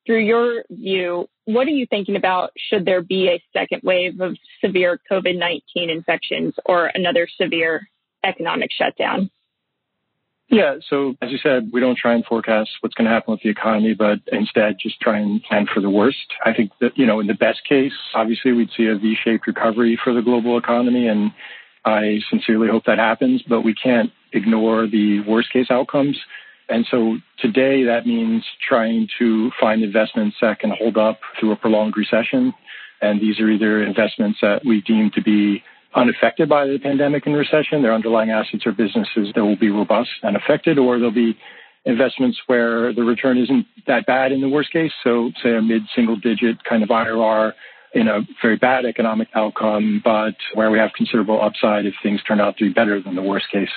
Through 0.06 0.26
your 0.26 0.64
view, 0.70 1.28
what 1.46 1.68
are 1.68 1.72
you 1.72 1.86
thinking 1.90 2.16
about? 2.16 2.52
Should 2.58 2.86
there 2.86 3.02
be 3.02 3.28
a 3.28 3.44
second 3.54 3.82
wave 3.84 4.20
of 4.22 4.38
severe 4.64 5.00
COVID 5.12 5.38
19 5.38 5.90
infections 5.90 6.54
or 6.66 6.88
another 6.94 7.28
severe 7.40 7.88
economic 8.24 8.72
shutdown? 8.72 9.30
Yeah, 10.52 10.78
so 10.90 11.16
as 11.22 11.30
you 11.30 11.38
said, 11.38 11.70
we 11.72 11.80
don't 11.80 11.98
try 11.98 12.16
and 12.16 12.26
forecast 12.26 12.72
what's 12.82 12.96
going 12.96 13.06
to 13.06 13.12
happen 13.14 13.34
with 13.34 13.42
the 13.42 13.50
economy, 13.50 13.94
but 13.94 14.20
instead 14.32 14.78
just 14.82 15.00
try 15.00 15.20
and 15.20 15.44
plan 15.44 15.68
for 15.72 15.80
the 15.80 15.92
worst. 15.92 16.26
I 16.44 16.54
think 16.54 16.72
that, 16.82 16.98
you 16.98 17.06
know, 17.06 17.20
in 17.20 17.28
the 17.28 17.36
best 17.36 17.60
case, 17.70 17.94
obviously 18.16 18.52
we'd 18.54 18.72
see 18.76 18.88
a 18.88 18.98
V 18.98 19.16
shaped 19.24 19.46
recovery 19.46 20.00
for 20.04 20.12
the 20.12 20.24
global 20.24 20.58
economy, 20.58 21.08
and 21.08 21.32
I 21.86 22.20
sincerely 22.32 22.68
hope 22.68 22.86
that 22.86 22.98
happens, 22.98 23.44
but 23.48 23.62
we 23.62 23.76
can't 23.76 24.12
ignore 24.34 24.88
the 24.88 25.20
worst 25.22 25.54
case 25.54 25.68
outcomes. 25.70 26.20
And 26.70 26.86
so 26.90 27.18
today 27.40 27.84
that 27.86 28.06
means 28.06 28.44
trying 28.68 29.08
to 29.18 29.52
find 29.60 29.84
investments 29.84 30.38
that 30.42 30.60
can 30.60 30.72
hold 30.72 30.98
up 30.98 31.20
through 31.40 31.52
a 31.52 31.56
prolonged 31.56 31.96
recession. 31.98 32.54
And 33.02 33.20
these 33.20 33.40
are 33.40 33.50
either 33.50 33.84
investments 33.84 34.40
that 34.42 34.62
we 34.66 34.82
deem 34.82 35.10
to 35.16 35.22
be 35.22 35.64
unaffected 35.96 36.48
by 36.48 36.68
the 36.68 36.78
pandemic 36.78 37.26
and 37.26 37.36
recession. 37.36 37.82
Their 37.82 37.94
underlying 37.94 38.30
assets 38.30 38.66
or 38.66 38.72
businesses 38.72 39.32
that 39.36 39.44
will 39.44 39.58
be 39.58 39.70
robust 39.70 40.10
and 40.22 40.36
affected, 40.36 40.78
or 40.78 40.98
there'll 40.98 41.12
be 41.12 41.38
investments 41.86 42.38
where 42.48 42.94
the 42.94 43.04
return 43.04 43.38
isn't 43.38 43.66
that 43.88 44.06
bad 44.06 44.32
in 44.32 44.42
the 44.42 44.50
worst 44.50 44.72
case. 44.72 44.92
So 45.04 45.32
say 45.42 45.56
a 45.56 45.62
mid 45.62 45.84
single 45.96 46.18
digit 46.18 46.64
kind 46.64 46.84
of 46.84 46.90
IRR 46.90 47.54
in 47.94 48.08
a 48.08 48.22
very 48.42 48.58
bad 48.58 48.86
economic 48.86 49.30
outcome, 49.34 50.02
but 50.04 50.36
where 50.54 50.70
we 50.70 50.78
have 50.78 50.92
considerable 50.96 51.42
upside 51.42 51.86
if 51.86 51.94
things 52.04 52.22
turn 52.28 52.40
out 52.40 52.58
to 52.58 52.66
be 52.66 52.74
better 52.74 53.02
than 53.02 53.16
the 53.16 53.22
worst 53.22 53.48
case. 53.52 53.70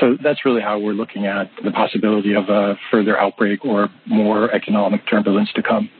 So 0.00 0.16
that's 0.22 0.44
really 0.44 0.62
how 0.62 0.78
we're 0.78 0.92
looking 0.92 1.26
at 1.26 1.50
the 1.62 1.70
possibility 1.70 2.34
of 2.34 2.48
a 2.48 2.76
further 2.90 3.18
outbreak 3.18 3.64
or 3.64 3.88
more 4.06 4.50
economic 4.52 5.02
turbulence 5.08 5.52
to 5.54 5.62
come. 5.62 5.90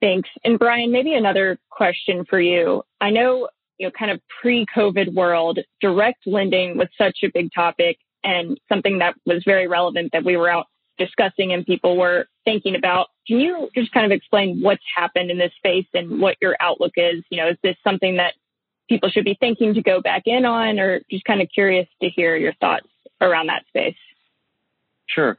Thanks. 0.00 0.28
And 0.44 0.58
Brian, 0.58 0.92
maybe 0.92 1.14
another 1.14 1.58
question 1.70 2.24
for 2.28 2.40
you. 2.40 2.82
I 3.00 3.10
know, 3.10 3.48
you 3.78 3.86
know, 3.86 3.90
kind 3.98 4.10
of 4.10 4.20
pre-COVID 4.40 5.14
world, 5.14 5.58
direct 5.80 6.26
lending 6.26 6.76
was 6.76 6.88
such 6.98 7.18
a 7.24 7.28
big 7.32 7.50
topic 7.54 7.98
and 8.22 8.58
something 8.68 8.98
that 8.98 9.14
was 9.24 9.42
very 9.44 9.66
relevant 9.66 10.10
that 10.12 10.24
we 10.24 10.36
were 10.36 10.48
out 10.48 10.66
discussing 10.98 11.52
and 11.52 11.66
people 11.66 11.96
were 11.96 12.26
thinking 12.44 12.74
about. 12.74 13.08
Can 13.26 13.40
you 13.40 13.68
just 13.74 13.92
kind 13.92 14.06
of 14.06 14.12
explain 14.12 14.60
what's 14.62 14.82
happened 14.96 15.30
in 15.30 15.38
this 15.38 15.52
space 15.56 15.86
and 15.94 16.20
what 16.20 16.36
your 16.40 16.56
outlook 16.60 16.92
is? 16.96 17.22
You 17.30 17.38
know, 17.38 17.48
is 17.48 17.56
this 17.62 17.76
something 17.84 18.16
that 18.16 18.34
people 18.88 19.08
should 19.08 19.24
be 19.24 19.36
thinking 19.38 19.74
to 19.74 19.82
go 19.82 20.00
back 20.00 20.22
in 20.26 20.44
on 20.44 20.78
or 20.78 21.00
just 21.10 21.24
kind 21.24 21.40
of 21.40 21.48
curious 21.52 21.88
to 22.02 22.08
hear 22.08 22.36
your 22.36 22.54
thoughts 22.54 22.86
around 23.20 23.48
that 23.48 23.64
space? 23.68 23.96
Sure. 25.06 25.38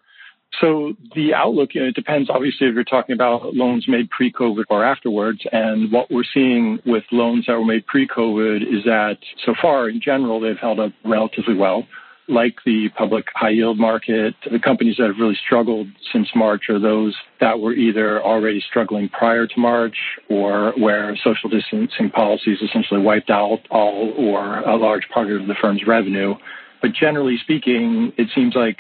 So 0.62 0.94
the 1.14 1.34
outlook, 1.34 1.76
you 1.76 1.82
know, 1.82 1.88
it 1.88 1.96
depends 1.96 2.30
obviously 2.30 2.68
if 2.68 2.74
you're 2.74 2.84
talking 2.84 3.14
about 3.14 3.54
loans 3.54 3.86
made 3.88 4.10
pre-COVID 4.10 4.64
or 4.70 4.84
afterwards. 4.84 5.42
And 5.52 5.92
what 5.92 6.10
we're 6.10 6.24
seeing 6.34 6.80
with 6.86 7.04
loans 7.12 7.46
that 7.48 7.54
were 7.54 7.66
made 7.66 7.86
pre-COVID 7.86 8.62
is 8.62 8.84
that 8.86 9.18
so 9.46 9.54
far 9.62 9.90
in 9.90 10.02
general, 10.02 10.40
they've 10.40 10.58
held 10.58 10.80
up 10.80 10.94
relatively 11.04 11.54
well. 11.54 11.86
Like 12.30 12.56
the 12.66 12.90
public 12.98 13.28
high 13.34 13.52
yield 13.52 13.80
market, 13.80 14.36
the 14.52 14.60
companies 14.60 14.98
that 14.98 15.08
have 15.08 15.16
really 15.18 15.38
struggled 15.46 15.88
since 16.12 16.28
March 16.36 16.64
are 16.70 16.80
those 16.80 17.16
that 17.40 17.60
were 17.60 17.74
either 17.74 18.22
already 18.22 18.62
struggling 18.70 19.08
prior 19.08 19.48
to 19.48 19.60
March 19.60 19.96
or 20.30 20.74
where 20.78 21.16
social 21.24 21.50
distancing 21.50 22.10
policies 22.10 22.58
essentially 22.62 23.02
wiped 23.02 23.30
out 23.30 23.60
all 23.72 24.14
or 24.18 24.60
a 24.60 24.76
large 24.76 25.08
part 25.14 25.32
of 25.32 25.48
the 25.48 25.56
firm's 25.62 25.88
revenue. 25.88 26.36
But 26.82 26.92
generally 26.94 27.38
speaking, 27.42 28.12
it 28.18 28.28
seems 28.36 28.56
like 28.56 28.78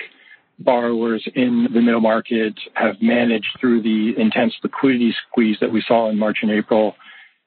borrowers 0.59 1.25
in 1.35 1.67
the 1.73 1.81
middle 1.81 2.01
market 2.01 2.53
have 2.73 2.95
managed 3.01 3.57
through 3.59 3.81
the 3.81 4.13
intense 4.19 4.53
liquidity 4.63 5.15
squeeze 5.29 5.57
that 5.61 5.71
we 5.71 5.83
saw 5.87 6.09
in 6.09 6.17
March 6.17 6.39
and 6.41 6.51
April 6.51 6.95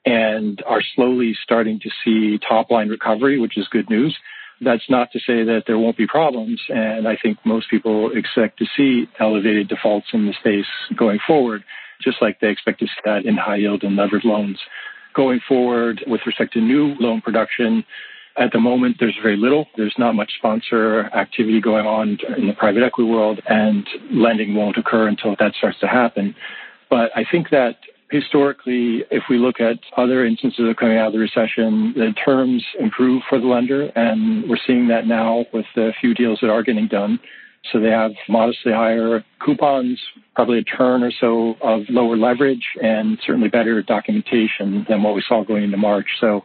and 0.07 0.63
are 0.67 0.83
slowly 0.95 1.37
starting 1.43 1.79
to 1.81 1.91
see 2.05 2.39
top 2.39 2.71
line 2.71 2.89
recovery, 2.89 3.39
which 3.39 3.59
is 3.59 3.69
good 3.69 3.91
news. 3.91 4.17
That's 4.61 4.89
not 4.91 5.11
to 5.13 5.19
say 5.21 5.43
that 5.45 5.63
there 5.67 5.79
won't 5.79 5.97
be 5.97 6.07
problems. 6.07 6.61
And 6.69 7.09
I 7.09 7.17
think 7.23 7.39
most 7.45 7.71
people 7.71 8.11
expect 8.15 8.59
to 8.59 8.67
see 8.77 9.09
elevated 9.19 9.69
defaults 9.69 10.09
in 10.13 10.27
the 10.27 10.35
space 10.35 10.67
going 10.97 11.19
forward, 11.27 11.65
just 12.03 12.19
like 12.21 12.41
they 12.41 12.49
expect 12.49 12.81
to 12.81 12.87
see 12.87 13.01
that 13.05 13.25
in 13.25 13.37
high 13.37 13.57
yield 13.57 13.83
and 13.83 13.97
levered 13.97 14.25
loans. 14.25 14.59
Going 15.15 15.41
forward 15.49 16.05
with 16.07 16.21
respect 16.27 16.53
to 16.53 16.61
new 16.61 16.95
loan 17.01 17.21
production, 17.21 17.85
at 18.37 18.53
the 18.53 18.61
moment, 18.61 18.97
there's 19.01 19.17
very 19.23 19.37
little. 19.37 19.67
There's 19.77 19.95
not 19.99 20.15
much 20.15 20.33
sponsor 20.39 21.07
activity 21.15 21.61
going 21.61 21.87
on 21.87 22.19
in 22.39 22.47
the 22.47 22.55
private 22.55 22.83
equity 22.83 23.11
world, 23.11 23.41
and 23.49 23.87
lending 24.11 24.55
won't 24.55 24.77
occur 24.77 25.09
until 25.09 25.35
that 25.41 25.55
starts 25.59 25.81
to 25.81 25.89
happen. 25.89 26.35
But 26.89 27.11
I 27.17 27.25
think 27.31 27.51
that 27.51 27.77
historically, 28.11 29.05
if 29.11 29.25
we 29.31 29.39
look 29.39 29.61
at 29.61 29.79
other 29.97 30.25
instances 30.25 30.69
of 30.69 30.77
coming 30.77 30.99
out 30.99 31.09
of 31.09 31.13
the 31.13 31.19
recession, 31.19 31.93
the 31.95 32.13
terms 32.25 32.65
improve 32.79 33.23
for 33.29 33.39
the 33.39 33.47
lender, 33.47 33.91
and 33.95 34.49
we're 34.49 34.59
seeing 34.67 34.89
that 34.89 35.07
now 35.07 35.45
with 35.53 35.67
the 35.75 35.93
few 36.01 36.15
deals 36.15 36.39
that 36.43 36.51
are 36.51 36.63
getting 36.63 36.89
done. 36.89 37.21
So 37.71 37.79
they 37.79 37.91
have 37.91 38.13
modestly 38.29 38.73
higher 38.73 39.23
coupons, 39.45 40.01
probably 40.35 40.59
a 40.59 40.65
turn 40.65 41.03
or 41.03 41.13
so 41.21 41.57
of 41.61 41.83
lower 41.91 42.17
leverage, 42.17 42.65
and 42.83 43.19
certainly 43.25 43.49
better 43.49 43.83
documentation 43.83 44.87
than 44.89 45.03
what 45.03 45.15
we 45.15 45.23
saw 45.27 45.45
going 45.45 45.65
into 45.65 45.77
March. 45.77 46.07
So 46.21 46.45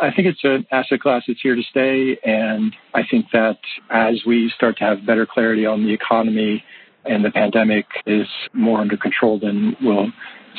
I 0.00 0.12
think 0.12 0.28
it's 0.28 0.44
an 0.44 0.66
asset 0.70 1.00
class 1.00 1.22
that's 1.26 1.40
here 1.42 1.56
to 1.56 1.62
stay. 1.62 2.18
And 2.24 2.74
I 2.94 3.02
think 3.10 3.26
that 3.32 3.58
as 3.90 4.22
we 4.26 4.52
start 4.54 4.76
to 4.78 4.84
have 4.84 5.06
better 5.06 5.26
clarity 5.26 5.64
on 5.66 5.82
the 5.84 5.92
economy 5.92 6.62
and 7.06 7.24
the 7.24 7.30
pandemic 7.30 7.86
is 8.06 8.26
more 8.52 8.80
under 8.80 8.98
control, 8.98 9.38
then 9.40 9.76
we'll 9.80 10.08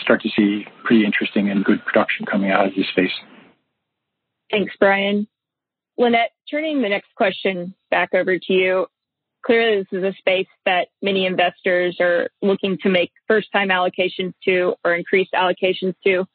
start 0.02 0.22
to 0.22 0.30
see 0.36 0.66
pretty 0.84 1.06
interesting 1.06 1.50
and 1.50 1.64
good 1.64 1.84
production 1.86 2.26
coming 2.26 2.52
out 2.52 2.68
of 2.68 2.76
this 2.76 2.88
space. 2.90 3.12
Thanks, 4.50 4.74
Brian. 4.80 5.28
Lynette, 5.98 6.32
turning 6.50 6.82
the 6.82 6.90
next 6.90 7.14
question 7.16 7.76
back 7.90 8.14
over 8.14 8.38
to 8.38 8.54
you. 8.54 8.88
Clearly, 9.46 9.80
this 9.80 10.00
is 10.00 10.04
a 10.04 10.14
space 10.18 10.48
that 10.66 10.90
many 11.02 11.26
investors 11.26 11.98
are 12.00 12.30
looking 12.42 12.78
to 12.84 12.90
make 12.90 13.12
first 13.28 13.52
time 13.52 13.70
allocations 13.70 14.34
to 14.46 14.76
or 14.84 14.94
increased 14.94 15.32
allocations 15.34 15.96
to. 16.06 16.26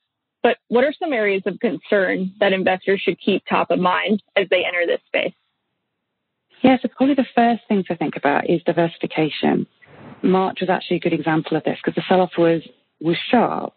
But 0.43 0.59
what 0.69 0.85
are 0.85 0.93
some 0.99 1.13
areas 1.13 1.43
of 1.47 1.59
concern 1.61 2.35
that 2.41 2.53
investors 2.53 3.01
should 3.01 3.21
keep 3.21 3.45
top 3.49 3.71
of 3.71 3.79
mind 3.79 4.23
as 4.37 4.49
they 4.51 4.65
enter 4.65 4.87
this 4.87 5.01
space? 5.07 5.35
Yeah, 6.63 6.77
so 6.81 6.89
probably 6.97 7.15
the 7.15 7.27
first 7.35 7.63
thing 7.69 7.85
to 7.89 7.97
think 7.97 8.17
about 8.17 8.49
is 8.49 8.61
diversification. 8.65 9.67
March 10.23 10.59
was 10.61 10.71
actually 10.71 10.97
a 10.97 11.01
good 11.01 11.13
example 11.13 11.57
of 11.57 11.65
this 11.65 11.79
because 11.83 11.95
the 11.95 12.03
sell-off 12.09 12.33
was 12.39 12.63
was 13.01 13.17
sharp, 13.31 13.75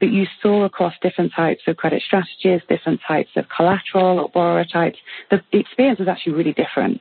but 0.00 0.10
you 0.10 0.26
saw 0.40 0.64
across 0.64 0.94
different 1.02 1.32
types 1.34 1.62
of 1.66 1.76
credit 1.76 2.02
strategies, 2.02 2.60
different 2.68 3.00
types 3.06 3.30
of 3.36 3.44
collateral 3.54 4.20
or 4.20 4.28
borrower 4.28 4.64
types, 4.64 4.98
the, 5.30 5.40
experience 5.52 5.98
was 5.98 6.08
actually 6.08 6.32
really 6.32 6.52
different. 6.52 7.00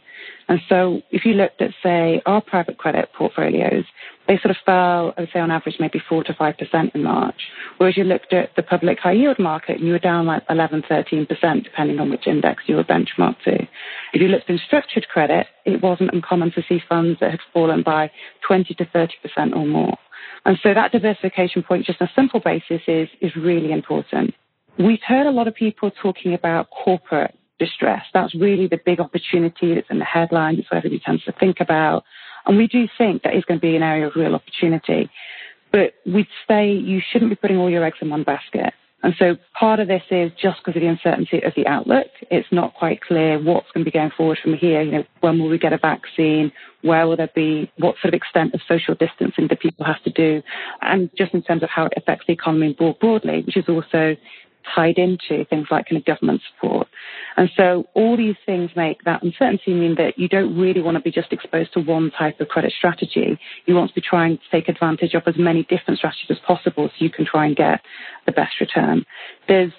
And 0.51 0.59
so 0.67 1.01
if 1.11 1.23
you 1.23 1.31
looked 1.31 1.61
at, 1.61 1.71
say, 1.81 2.21
our 2.25 2.41
private 2.41 2.77
credit 2.77 3.07
portfolios, 3.17 3.85
they 4.27 4.37
sort 4.39 4.51
of 4.51 4.57
fell, 4.65 5.13
I 5.15 5.21
would 5.21 5.29
say 5.31 5.39
on 5.39 5.49
average, 5.49 5.77
maybe 5.79 6.01
4 6.09 6.25
to 6.25 6.33
5% 6.33 6.93
in 6.93 7.03
March. 7.03 7.41
Whereas 7.77 7.95
you 7.95 8.03
looked 8.03 8.33
at 8.33 8.53
the 8.57 8.61
public 8.61 8.99
high 8.99 9.13
yield 9.13 9.39
market 9.39 9.77
and 9.77 9.87
you 9.87 9.93
were 9.93 9.99
down 9.99 10.25
like 10.25 10.43
11, 10.49 10.83
13%, 10.91 11.63
depending 11.63 12.01
on 12.01 12.09
which 12.09 12.27
index 12.27 12.63
you 12.67 12.75
were 12.75 12.83
benchmarked 12.83 13.41
to. 13.45 13.65
If 14.11 14.21
you 14.21 14.27
looked 14.27 14.49
in 14.49 14.59
structured 14.67 15.07
credit, 15.07 15.47
it 15.63 15.81
wasn't 15.81 16.13
uncommon 16.13 16.51
to 16.51 16.63
see 16.67 16.81
funds 16.89 17.21
that 17.21 17.31
had 17.31 17.39
fallen 17.53 17.81
by 17.81 18.11
20 18.45 18.73
to 18.73 18.85
30% 18.87 19.55
or 19.55 19.65
more. 19.65 19.97
And 20.43 20.59
so 20.61 20.73
that 20.73 20.91
diversification 20.91 21.63
point, 21.63 21.85
just 21.85 22.01
on 22.01 22.09
a 22.09 22.11
simple 22.13 22.41
basis, 22.41 22.81
is, 22.89 23.07
is 23.21 23.33
really 23.37 23.71
important. 23.71 24.35
We've 24.77 24.99
heard 25.07 25.27
a 25.27 25.31
lot 25.31 25.47
of 25.47 25.55
people 25.55 25.91
talking 25.91 26.33
about 26.33 26.67
corporate 26.71 27.37
distress. 27.61 28.03
That's 28.11 28.33
really 28.33 28.67
the 28.67 28.79
big 28.83 28.99
opportunity 28.99 29.75
that's 29.75 29.91
in 29.91 29.99
the 29.99 30.05
headlines. 30.05 30.57
It's 30.57 30.71
what 30.71 30.77
everybody 30.77 31.01
tends 31.05 31.23
to 31.25 31.31
think 31.31 31.57
about. 31.59 32.03
And 32.47 32.57
we 32.57 32.67
do 32.67 32.87
think 32.97 33.21
that 33.21 33.35
is 33.35 33.45
going 33.45 33.59
to 33.59 33.61
be 33.61 33.75
an 33.75 33.83
area 33.83 34.07
of 34.07 34.13
real 34.15 34.33
opportunity. 34.33 35.11
But 35.71 35.93
we'd 36.05 36.27
say 36.47 36.71
you 36.71 37.01
shouldn't 37.11 37.29
be 37.29 37.35
putting 37.35 37.57
all 37.57 37.69
your 37.69 37.85
eggs 37.85 37.99
in 38.01 38.09
one 38.09 38.23
basket. 38.23 38.73
And 39.03 39.15
so 39.17 39.35
part 39.59 39.79
of 39.79 39.87
this 39.87 40.03
is 40.11 40.31
just 40.39 40.59
because 40.59 40.75
of 40.75 40.81
the 40.81 40.87
uncertainty 40.87 41.41
of 41.43 41.53
the 41.55 41.65
outlook. 41.67 42.07
It's 42.29 42.47
not 42.51 42.75
quite 42.75 43.01
clear 43.01 43.39
what's 43.41 43.71
going 43.73 43.83
to 43.83 43.91
be 43.91 43.97
going 43.97 44.11
forward 44.15 44.39
from 44.41 44.53
here. 44.53 44.81
You 44.81 44.91
know, 44.91 45.03
when 45.21 45.39
will 45.39 45.49
we 45.49 45.57
get 45.57 45.73
a 45.73 45.77
vaccine? 45.77 46.51
Where 46.81 47.07
will 47.07 47.17
there 47.17 47.31
be? 47.33 47.71
What 47.77 47.95
sort 48.01 48.13
of 48.13 48.17
extent 48.17 48.53
of 48.53 48.61
social 48.67 48.95
distancing 48.95 49.47
do 49.47 49.55
people 49.55 49.85
have 49.85 50.03
to 50.03 50.11
do? 50.11 50.43
And 50.81 51.09
just 51.17 51.33
in 51.33 51.41
terms 51.41 51.63
of 51.63 51.69
how 51.69 51.85
it 51.85 51.93
affects 51.95 52.25
the 52.27 52.33
economy 52.33 52.75
more 52.79 52.95
broadly, 52.99 53.43
which 53.45 53.57
is 53.57 53.65
also 53.67 54.15
tied 54.75 54.97
into 54.97 55.45
things 55.45 55.67
like 55.71 55.87
kind 55.87 55.97
of 55.97 56.05
government 56.05 56.41
support. 56.53 56.87
And 57.37 57.49
so 57.55 57.87
all 57.93 58.17
these 58.17 58.35
things 58.45 58.71
make 58.75 59.03
that 59.03 59.23
uncertainty 59.23 59.73
mean 59.73 59.95
that 59.95 60.17
you 60.17 60.27
don't 60.27 60.57
really 60.57 60.81
want 60.81 60.95
to 60.95 61.01
be 61.01 61.11
just 61.11 61.31
exposed 61.31 61.73
to 61.73 61.79
one 61.79 62.11
type 62.11 62.39
of 62.39 62.47
credit 62.47 62.73
strategy. 62.77 63.39
You 63.65 63.75
want 63.75 63.89
to 63.89 63.95
be 63.95 64.01
trying 64.01 64.37
to 64.37 64.43
take 64.51 64.67
advantage 64.67 65.13
of 65.13 65.23
as 65.25 65.35
many 65.37 65.63
different 65.63 65.97
strategies 65.97 66.29
as 66.29 66.39
possible 66.45 66.87
so 66.87 67.03
you 67.03 67.09
can 67.09 67.25
try 67.25 67.45
and 67.45 67.55
get 67.55 67.81
the 68.25 68.31
best 68.31 68.59
return. 68.59 69.05
There's 69.47 69.71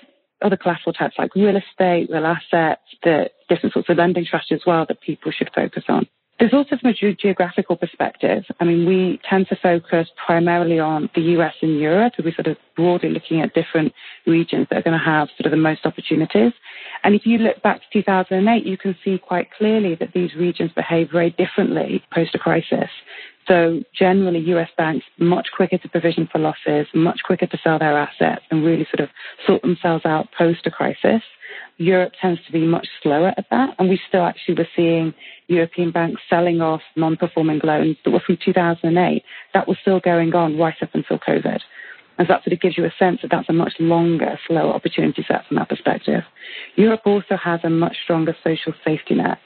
other 0.42 0.56
collateral 0.56 0.92
types 0.92 1.16
like 1.18 1.34
real 1.34 1.56
estate, 1.56 2.08
real 2.10 2.26
assets, 2.26 2.82
the 3.02 3.30
different 3.48 3.72
sorts 3.72 3.88
of 3.88 3.96
lending 3.96 4.24
strategies 4.24 4.60
as 4.60 4.66
well 4.66 4.84
that 4.88 5.00
people 5.00 5.32
should 5.32 5.50
focus 5.54 5.84
on. 5.88 6.06
There's 6.42 6.54
also 6.54 6.76
from 6.76 6.90
a 6.90 6.92
ge- 6.92 7.16
geographical 7.20 7.76
perspective. 7.76 8.42
I 8.58 8.64
mean, 8.64 8.84
we 8.84 9.20
tend 9.30 9.46
to 9.50 9.56
focus 9.62 10.08
primarily 10.26 10.80
on 10.80 11.08
the 11.14 11.20
US 11.38 11.54
and 11.62 11.78
Europe. 11.78 12.14
We're 12.18 12.34
sort 12.34 12.48
of 12.48 12.56
broadly 12.74 13.10
looking 13.10 13.40
at 13.40 13.54
different 13.54 13.92
regions 14.26 14.66
that 14.68 14.76
are 14.76 14.82
going 14.82 14.98
to 14.98 15.04
have 15.04 15.28
sort 15.38 15.46
of 15.46 15.52
the 15.52 15.56
most 15.56 15.86
opportunities. 15.86 16.50
And 17.04 17.14
if 17.14 17.26
you 17.26 17.38
look 17.38 17.62
back 17.62 17.76
to 17.82 17.86
2008, 17.92 18.66
you 18.66 18.76
can 18.76 18.96
see 19.04 19.18
quite 19.18 19.52
clearly 19.56 19.94
that 19.94 20.14
these 20.14 20.34
regions 20.34 20.72
behave 20.74 21.10
very 21.12 21.30
differently 21.30 22.02
post 22.12 22.34
a 22.34 22.40
crisis. 22.40 22.90
So 23.46 23.84
generally, 23.96 24.40
US 24.52 24.70
banks 24.76 25.06
much 25.18 25.46
quicker 25.54 25.78
to 25.78 25.88
provision 25.88 26.28
for 26.32 26.40
losses, 26.40 26.88
much 26.92 27.20
quicker 27.24 27.46
to 27.46 27.58
sell 27.62 27.78
their 27.78 27.96
assets 27.96 28.42
and 28.50 28.64
really 28.64 28.88
sort 28.90 29.08
of 29.08 29.10
sort 29.46 29.62
themselves 29.62 30.04
out 30.04 30.26
post 30.36 30.66
a 30.66 30.72
crisis. 30.72 31.22
Europe 31.78 32.12
tends 32.20 32.40
to 32.46 32.52
be 32.52 32.66
much 32.66 32.86
slower 33.02 33.32
at 33.36 33.46
that. 33.50 33.74
And 33.78 33.88
we 33.88 34.00
still 34.08 34.24
actually 34.24 34.54
were 34.54 34.68
seeing 34.76 35.14
European 35.48 35.90
banks 35.90 36.22
selling 36.28 36.60
off 36.60 36.82
non-performing 36.96 37.60
loans 37.64 37.96
that 38.04 38.10
were 38.10 38.20
from 38.20 38.38
2008. 38.44 39.22
That 39.54 39.68
was 39.68 39.76
still 39.82 40.00
going 40.00 40.34
on 40.34 40.58
right 40.58 40.76
up 40.82 40.90
until 40.94 41.18
COVID. 41.18 41.60
And 42.18 42.28
so 42.28 42.34
that 42.34 42.44
sort 42.44 42.52
of 42.52 42.60
gives 42.60 42.76
you 42.76 42.84
a 42.84 42.92
sense 42.98 43.20
that 43.22 43.30
that's 43.30 43.48
a 43.48 43.54
much 43.54 43.74
longer, 43.80 44.38
slower 44.46 44.72
opportunity 44.72 45.24
set 45.26 45.46
from 45.46 45.56
that 45.56 45.68
perspective. 45.68 46.22
Europe 46.76 47.02
also 47.06 47.36
has 47.36 47.60
a 47.64 47.70
much 47.70 47.96
stronger 48.04 48.36
social 48.44 48.74
safety 48.84 49.14
net. 49.14 49.38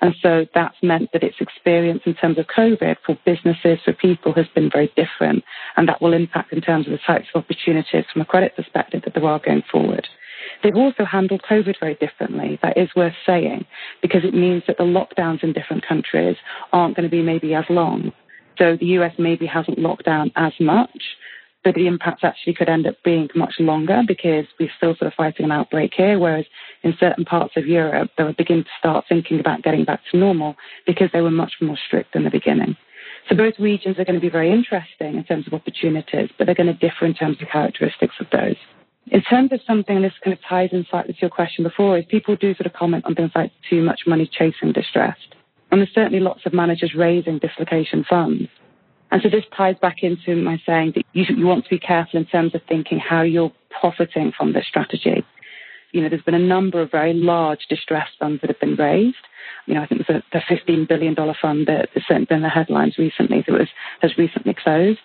And 0.00 0.14
so 0.20 0.46
that's 0.52 0.76
meant 0.82 1.10
that 1.12 1.22
its 1.22 1.36
experience 1.40 2.02
in 2.06 2.14
terms 2.14 2.36
of 2.36 2.46
COVID 2.46 2.96
for 3.06 3.16
businesses, 3.24 3.78
for 3.84 3.92
people 3.92 4.32
has 4.34 4.46
been 4.52 4.68
very 4.68 4.92
different. 4.96 5.44
And 5.76 5.88
that 5.88 6.02
will 6.02 6.12
impact 6.12 6.52
in 6.52 6.60
terms 6.60 6.86
of 6.86 6.92
the 6.92 6.98
types 7.06 7.28
of 7.34 7.44
opportunities 7.44 8.04
from 8.12 8.22
a 8.22 8.24
credit 8.24 8.56
perspective 8.56 9.02
that 9.04 9.14
there 9.14 9.24
are 9.24 9.38
going 9.38 9.62
forward. 9.70 10.08
They've 10.62 10.76
also 10.76 11.04
handled 11.04 11.42
COVID 11.48 11.80
very 11.80 11.94
differently. 11.96 12.58
That 12.62 12.78
is 12.78 12.88
worth 12.94 13.14
saying 13.26 13.66
because 14.00 14.24
it 14.24 14.34
means 14.34 14.62
that 14.66 14.78
the 14.78 14.84
lockdowns 14.84 15.42
in 15.42 15.52
different 15.52 15.84
countries 15.86 16.36
aren't 16.72 16.96
going 16.96 17.08
to 17.08 17.10
be 17.10 17.22
maybe 17.22 17.54
as 17.54 17.64
long. 17.68 18.12
So 18.58 18.76
the 18.76 18.86
US 18.98 19.12
maybe 19.18 19.46
hasn't 19.46 19.78
locked 19.78 20.04
down 20.04 20.30
as 20.36 20.52
much, 20.60 21.02
but 21.64 21.74
the 21.74 21.86
impacts 21.86 22.22
actually 22.22 22.54
could 22.54 22.68
end 22.68 22.86
up 22.86 22.96
being 23.04 23.28
much 23.34 23.54
longer 23.58 24.02
because 24.06 24.46
we're 24.58 24.70
still 24.76 24.94
sort 24.96 25.08
of 25.08 25.14
fighting 25.14 25.44
an 25.44 25.52
outbreak 25.52 25.92
here, 25.96 26.18
whereas 26.18 26.46
in 26.82 26.94
certain 26.98 27.24
parts 27.24 27.54
of 27.56 27.66
Europe, 27.66 28.10
they 28.16 28.24
were 28.24 28.34
beginning 28.34 28.64
to 28.64 28.70
start 28.78 29.04
thinking 29.08 29.40
about 29.40 29.62
getting 29.62 29.84
back 29.84 30.00
to 30.10 30.18
normal 30.18 30.56
because 30.86 31.08
they 31.12 31.20
were 31.20 31.30
much 31.30 31.54
more 31.60 31.78
strict 31.86 32.14
in 32.14 32.24
the 32.24 32.30
beginning. 32.30 32.76
So 33.28 33.36
both 33.36 33.54
regions 33.58 33.98
are 33.98 34.04
going 34.04 34.18
to 34.18 34.20
be 34.20 34.30
very 34.30 34.52
interesting 34.52 35.16
in 35.16 35.24
terms 35.24 35.46
of 35.46 35.54
opportunities, 35.54 36.30
but 36.36 36.46
they're 36.46 36.54
going 36.54 36.66
to 36.66 36.88
differ 36.88 37.06
in 37.06 37.14
terms 37.14 37.38
of 37.40 37.48
characteristics 37.48 38.16
of 38.20 38.26
those. 38.32 38.56
In 39.12 39.20
terms 39.20 39.52
of 39.52 39.60
something 39.66 40.00
this 40.00 40.14
kind 40.24 40.32
of 40.32 40.42
ties 40.48 40.70
in 40.72 40.86
slightly 40.88 41.12
to 41.12 41.20
your 41.20 41.28
question 41.28 41.64
before, 41.64 41.98
is 41.98 42.04
people 42.08 42.34
do 42.34 42.54
sort 42.54 42.64
of 42.64 42.72
comment 42.72 43.04
on 43.04 43.14
things 43.14 43.30
like 43.34 43.52
too 43.68 43.82
much 43.82 44.00
money 44.06 44.26
chasing 44.26 44.72
distressed. 44.72 45.34
And 45.70 45.80
there's 45.80 45.92
certainly 45.94 46.18
lots 46.18 46.46
of 46.46 46.54
managers 46.54 46.94
raising 46.94 47.38
dislocation 47.38 48.06
funds. 48.08 48.48
And 49.10 49.20
so 49.22 49.28
this 49.28 49.44
ties 49.54 49.76
back 49.82 49.96
into 50.02 50.34
my 50.36 50.58
saying 50.64 50.92
that 50.94 51.04
you, 51.12 51.26
you 51.28 51.46
want 51.46 51.64
to 51.64 51.70
be 51.70 51.78
careful 51.78 52.18
in 52.18 52.24
terms 52.24 52.54
of 52.54 52.62
thinking 52.66 52.98
how 52.98 53.20
you're 53.20 53.52
profiting 53.78 54.32
from 54.34 54.54
this 54.54 54.66
strategy. 54.66 55.22
You 55.92 56.00
know, 56.00 56.08
there's 56.08 56.22
been 56.22 56.32
a 56.32 56.38
number 56.38 56.80
of 56.80 56.90
very 56.90 57.12
large 57.12 57.66
distressed 57.68 58.12
funds 58.18 58.40
that 58.40 58.48
have 58.48 58.60
been 58.60 58.76
raised. 58.76 59.16
You 59.66 59.74
know, 59.74 59.82
I 59.82 59.86
think 59.86 60.06
there's 60.08 60.22
a, 60.32 60.38
a 60.38 60.40
$15 60.40 60.88
billion 60.88 61.14
fund 61.14 61.66
that 61.66 61.90
has 61.94 62.04
been 62.08 62.26
in 62.30 62.42
the 62.42 62.48
headlines 62.48 62.96
recently 62.96 63.44
that 63.46 63.52
was, 63.52 63.68
has 64.00 64.16
recently 64.16 64.54
closed. 64.54 65.00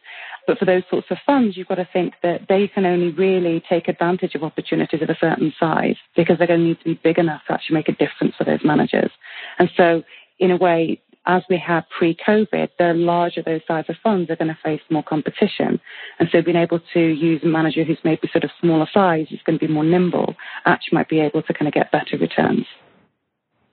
But 0.48 0.58
for 0.58 0.66
those 0.66 0.84
sorts 0.90 1.08
of 1.12 1.18
funds, 1.26 1.58
you've 1.58 1.68
got 1.68 1.76
to 1.76 1.90
think 1.92 2.14
that 2.24 2.48
they 2.48 2.70
can 2.70 2.86
only 2.86 3.12
really 3.12 3.62
take 3.70 3.90
advantage 3.90 4.34
of 4.34 4.44
opportunities 4.44 5.02
of 5.02 5.10
a 5.10 5.18
certain 5.20 5.54
size 5.60 5.98
because 6.16 6.38
they're 6.38 6.48
going 6.48 6.62
to 6.62 6.66
need 6.66 6.80
to 6.80 6.86
be 6.86 7.00
big 7.04 7.20
enough 7.20 7.42
to 7.48 7.54
actually 7.54 7.76
make 7.76 7.90
a 7.90 7.92
difference 7.92 8.34
for 8.38 8.46
those 8.46 8.62
managers. 8.64 9.12
And 9.60 9.70
so, 9.76 10.04
in 10.40 10.52
a 10.52 10.58
way, 10.58 11.02
as 11.26 11.44
we 11.50 11.58
had 11.58 11.84
pre-COVID, 11.90 12.70
the 12.80 12.94
larger 12.94 13.42
those 13.42 13.60
size 13.68 13.84
of 13.90 13.98
funds 14.02 14.32
are 14.32 14.38
going 14.38 14.48
to 14.48 14.58
face 14.64 14.82
more 14.90 15.04
competition. 15.04 15.80
And 16.20 16.30
so 16.32 16.42
being 16.42 16.56
able 16.56 16.80
to 16.94 17.00
use 17.00 17.44
a 17.44 17.48
manager 17.48 17.84
who's 17.84 18.00
maybe 18.06 18.30
sort 18.32 18.46
of 18.46 18.52
smaller 18.62 18.88
size 18.94 19.28
is 19.30 19.40
going 19.46 19.60
to 19.60 19.68
be 19.68 19.72
more 19.72 19.84
nimble, 19.84 20.36
actually 20.66 20.96
might 20.96 21.10
be 21.10 21.20
able 21.20 21.42
to 21.44 21.54
kind 21.54 21.68
of 21.68 21.74
get 21.74 21.92
better 21.92 22.18
returns. 22.18 22.66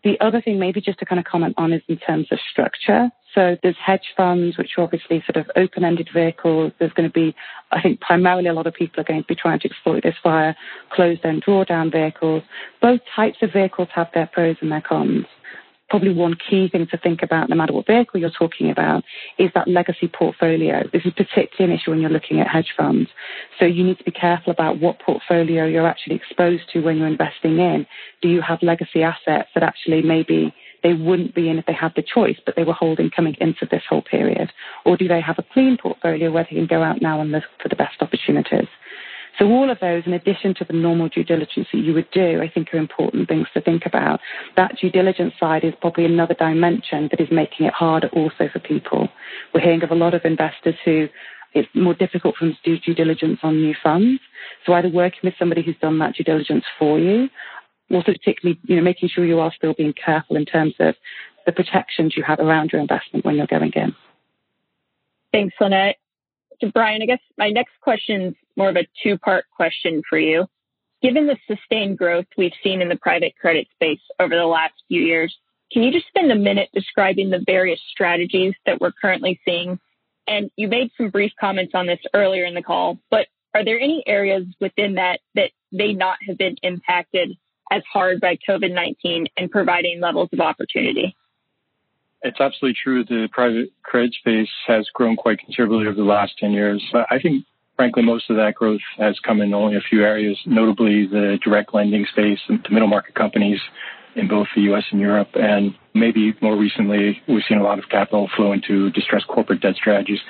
The 0.03 0.21
other 0.21 0.41
thing 0.41 0.59
maybe 0.59 0.81
just 0.81 0.99
to 0.99 1.07
kind 1.07 1.21
of 1.21 1.25
comment 1.25 1.55
on 1.57 1.73
is 1.73 1.83
in 1.89 1.97
terms 1.99 2.27
of 2.33 2.39
structure. 2.51 3.11
So 3.35 3.57
there's 3.63 3.77
hedge 3.85 4.15
funds, 4.17 4.57
which 4.57 4.71
are 4.77 4.85
obviously 4.85 5.23
sort 5.27 5.37
of 5.37 5.51
open-ended 5.57 6.09
vehicles. 6.15 6.73
There's 6.79 6.93
going 6.93 7.09
to 7.09 7.13
be, 7.13 7.35
I 7.73 7.83
think, 7.83 8.01
primarily 8.01 8.49
a 8.49 8.53
lot 8.53 8.67
of 8.67 8.75
people 8.75 9.01
are 9.01 9.05
going 9.05 9.23
to 9.23 9.27
be 9.27 9.35
trying 9.35 9.61
to 9.61 9.69
exploit 9.69 10.03
this 10.03 10.15
via 10.23 10.55
closed-end 10.93 11.45
drawdown 11.45 11.91
vehicles. 11.91 12.43
Both 12.81 13.01
types 13.15 13.39
of 13.43 13.53
vehicles 13.53 13.89
have 13.95 14.09
their 14.15 14.27
pros 14.33 14.57
and 14.61 14.71
their 14.71 14.83
cons 14.83 15.27
probably 15.95 16.13
one 16.13 16.35
key 16.35 16.69
thing 16.69 16.87
to 16.91 16.99
think 16.99 17.23
about, 17.23 17.49
no 17.49 17.55
matter 17.55 17.73
what 17.73 17.87
vehicle 17.87 18.19
you're 18.19 18.31
talking 18.31 18.71
about, 18.71 19.05
is 19.39 19.51
that 19.55 19.69
legacy 19.69 20.09
portfolio. 20.09 20.83
This 20.93 21.03
is 21.05 21.13
particularly 21.13 21.73
an 21.73 21.79
issue 21.79 21.91
when 21.91 22.01
you're 22.01 22.11
looking 22.11 22.41
at 22.41 22.49
hedge 22.49 22.73
funds. 22.77 23.11
So 23.61 23.65
you 23.65 23.85
need 23.85 23.99
to 23.99 24.05
be 24.05 24.11
careful 24.11 24.51
about 24.53 24.81
what 24.81 24.99
portfolio 24.99 25.67
you're 25.67 25.87
actually 25.87 26.17
exposed 26.17 26.65
to 26.73 26.81
when 26.81 26.97
you're 26.97 27.07
investing 27.07 27.59
in. 27.59 27.87
Do 28.23 28.29
you 28.29 28.41
have 28.41 28.63
legacy 28.63 29.03
assets 29.03 29.51
that 29.55 29.63
actually 29.63 30.03
maybe 30.03 30.53
they 30.85 30.93
wouldn't 30.93 31.35
be 31.35 31.49
in 31.49 31.59
if 31.59 31.67
they 31.67 31.73
had 31.73 31.93
the 31.97 32.03
choice, 32.03 32.37
but 32.47 32.55
they 32.55 32.63
were 32.63 32.75
holding 32.75 33.11
coming 33.11 33.35
into 33.41 33.67
this 33.69 33.83
whole 33.89 34.03
period? 34.03 34.53
Or 34.85 34.97
do 34.97 35.09
they 35.09 35.21
have 35.21 35.39
a 35.39 35.45
clean 35.53 35.77
portfolio 35.81 36.31
where 36.31 36.45
they 36.49 36.55
can 36.55 36.67
go 36.67 36.83
out 36.85 37.03
now 37.03 37.21
and 37.21 37.33
look 37.33 37.45
for 37.61 37.69
the 37.69 37.75
best 37.75 38.01
opportunities? 38.01 38.69
So 39.39 39.47
all 39.47 39.69
of 39.69 39.81
those, 39.81 40.05
in 40.07 40.13
addition 40.13 40.55
to 40.59 40.65
the 40.65 40.75
normal 40.75 41.09
due 41.09 41.25
diligence 41.25 41.67
that 41.73 41.81
you 41.81 41.93
would 41.95 42.11
do, 42.13 42.41
I 42.41 42.49
think 42.49 42.73
are 42.73 42.79
important 42.79 43.27
things 43.29 43.49
to 43.55 43.61
think 43.61 43.83
about. 43.85 44.21
That 44.57 44.77
due 44.81 44.91
diligence 44.91 45.35
side 45.41 45.65
is 45.65 45.73
probably 45.81 46.05
another 46.05 46.35
dimension 46.35 47.09
that 47.11 47.21
is 47.21 47.29
making 47.33 47.67
it 47.67 47.73
harder 47.73 48.09
also 48.13 48.49
for 48.53 48.61
people. 48.61 49.09
We're 49.53 49.63
hearing 49.63 49.83
of 49.83 49.91
a 49.91 49.97
lot 49.97 50.15
of 50.15 50.21
investors 50.25 50.77
who 50.85 51.09
it's 51.55 51.69
more 51.75 51.95
difficult 51.95 52.37
for 52.37 52.47
them 52.47 52.57
to 52.63 52.71
do 52.71 52.81
due 52.81 52.95
diligence 52.95 53.39
on 53.43 53.61
new 53.61 53.75
funds. 53.81 54.21
So 54.67 54.73
either 54.73 54.89
working 54.89 55.21
with 55.23 55.35
somebody 55.39 55.63
who's 55.63 55.77
done 55.81 55.99
that 56.01 56.15
due 56.15 56.25
diligence 56.25 56.65
for 56.79 56.99
you, 56.99 57.29
also 57.91 58.13
particularly, 58.13 58.59
you 58.65 58.77
know, 58.77 58.83
making 58.83 59.09
sure 59.09 59.25
you 59.25 59.41
are 59.41 59.53
still 59.55 59.75
being 59.75 59.93
careful 59.93 60.37
in 60.37 60.45
terms 60.45 60.75
of 60.81 60.95
the 61.47 61.53
protections 61.53 62.15
you 62.17 62.23
have 62.23 62.41
around 62.41 62.73
your 62.73 62.81
investment 62.81 63.25
when 63.25 63.37
you're 63.37 63.47
going 63.47 63.73
in. 63.75 63.95
Thanks, 65.33 65.55
Lynette 65.61 65.97
to 66.61 66.73
Brian, 66.73 67.03
I 67.03 67.07
guess 67.07 67.21
my 67.37 67.51
next 67.51 67.73
question 67.81 68.23
is 68.23 68.35
more 68.57 68.69
of 68.69 68.77
a 68.77 68.87
two 69.03 69.19
part 69.19 69.45
question 69.55 70.03
for 70.09 70.19
you. 70.19 70.47
Given 71.03 71.27
the 71.27 71.37
sustained 71.47 71.99
growth 71.99 72.27
we've 72.37 72.53
seen 72.63 72.81
in 72.81 72.89
the 72.89 72.97
private 72.97 73.35
credit 73.37 73.69
space 73.75 74.01
over 74.19 74.35
the 74.35 74.47
last 74.47 74.75
few 74.89 75.03
years, 75.03 75.37
can 75.71 75.83
you 75.83 75.93
just 75.93 76.07
spend 76.07 76.31
a 76.31 76.37
minute 76.37 76.71
describing 76.73 77.31
the 77.31 77.43
various 77.45 77.81
strategies 77.91 78.55
that 78.65 78.81
we're 78.81 78.93
currently 78.93 79.41
seeing? 79.45 79.79
And 80.27 80.51
you 80.57 80.69
made 80.69 80.91
some 80.97 81.11
brief 81.11 81.33
comments 81.39 81.73
on 81.75 81.87
this 81.87 81.99
earlier 82.15 82.47
in 82.47 82.55
the 82.55 82.63
call, 82.63 82.99
but 83.11 83.27
are 83.55 83.65
there 83.65 83.79
any 83.79 84.03
areas 84.07 84.47
within 84.61 84.95
that 84.95 85.21
that 85.35 85.51
may 85.71 85.93
not 85.93 86.17
have 86.27 86.39
been 86.39 86.57
impacted 86.63 87.37
as 87.71 87.83
hard 87.93 88.21
by 88.21 88.39
COVID 88.49 88.73
19 88.73 89.27
and 89.37 89.51
providing 89.51 90.01
levels 90.01 90.29
of 90.33 90.41
opportunity? 90.41 91.17
It's 92.23 92.41
absolutely 92.41 92.79
true. 92.83 93.05
The 93.05 93.29
private 93.31 93.71
credit 93.83 94.15
space 94.15 94.49
has 94.67 94.89
grown 94.95 95.15
quite 95.15 95.39
considerably 95.39 95.87
over 95.87 95.95
the 95.95 96.03
last 96.03 96.39
10 96.39 96.53
years. 96.53 96.83
But 96.91 97.07
I 97.11 97.19
think, 97.19 97.45
frankly, 97.77 98.03
most 98.03 98.31
of 98.31 98.37
that 98.37 98.55
growth 98.55 98.81
has 98.97 99.19
come 99.21 99.43
in 99.43 99.53
only 99.53 99.77
a 99.77 99.83
few 99.83 100.03
areas, 100.03 100.39
notably 100.47 101.07
the 101.07 101.39
direct 101.45 101.75
lending 101.75 102.07
space 102.07 102.39
and 102.49 102.61
the 102.63 102.71
middle 102.71 102.89
market 102.89 103.15
companies 103.15 103.61
in 104.17 104.27
both 104.27 104.47
the 104.57 104.63
US 104.73 104.85
and 104.91 105.01
Europe. 105.01 105.29
And 105.35 105.75
maybe 105.95 106.35
more 106.41 106.57
recently, 106.57 107.21
we've 107.29 107.43
seen 107.47 107.59
a 107.59 107.63
lot 107.63 107.79
of 107.79 107.91
capital 107.91 108.31
flow 108.35 108.53
into 108.53 108.91
distressed 108.91 109.27
corporate 109.27 109.61
debt 109.61 109.77
strategies. 109.77 110.21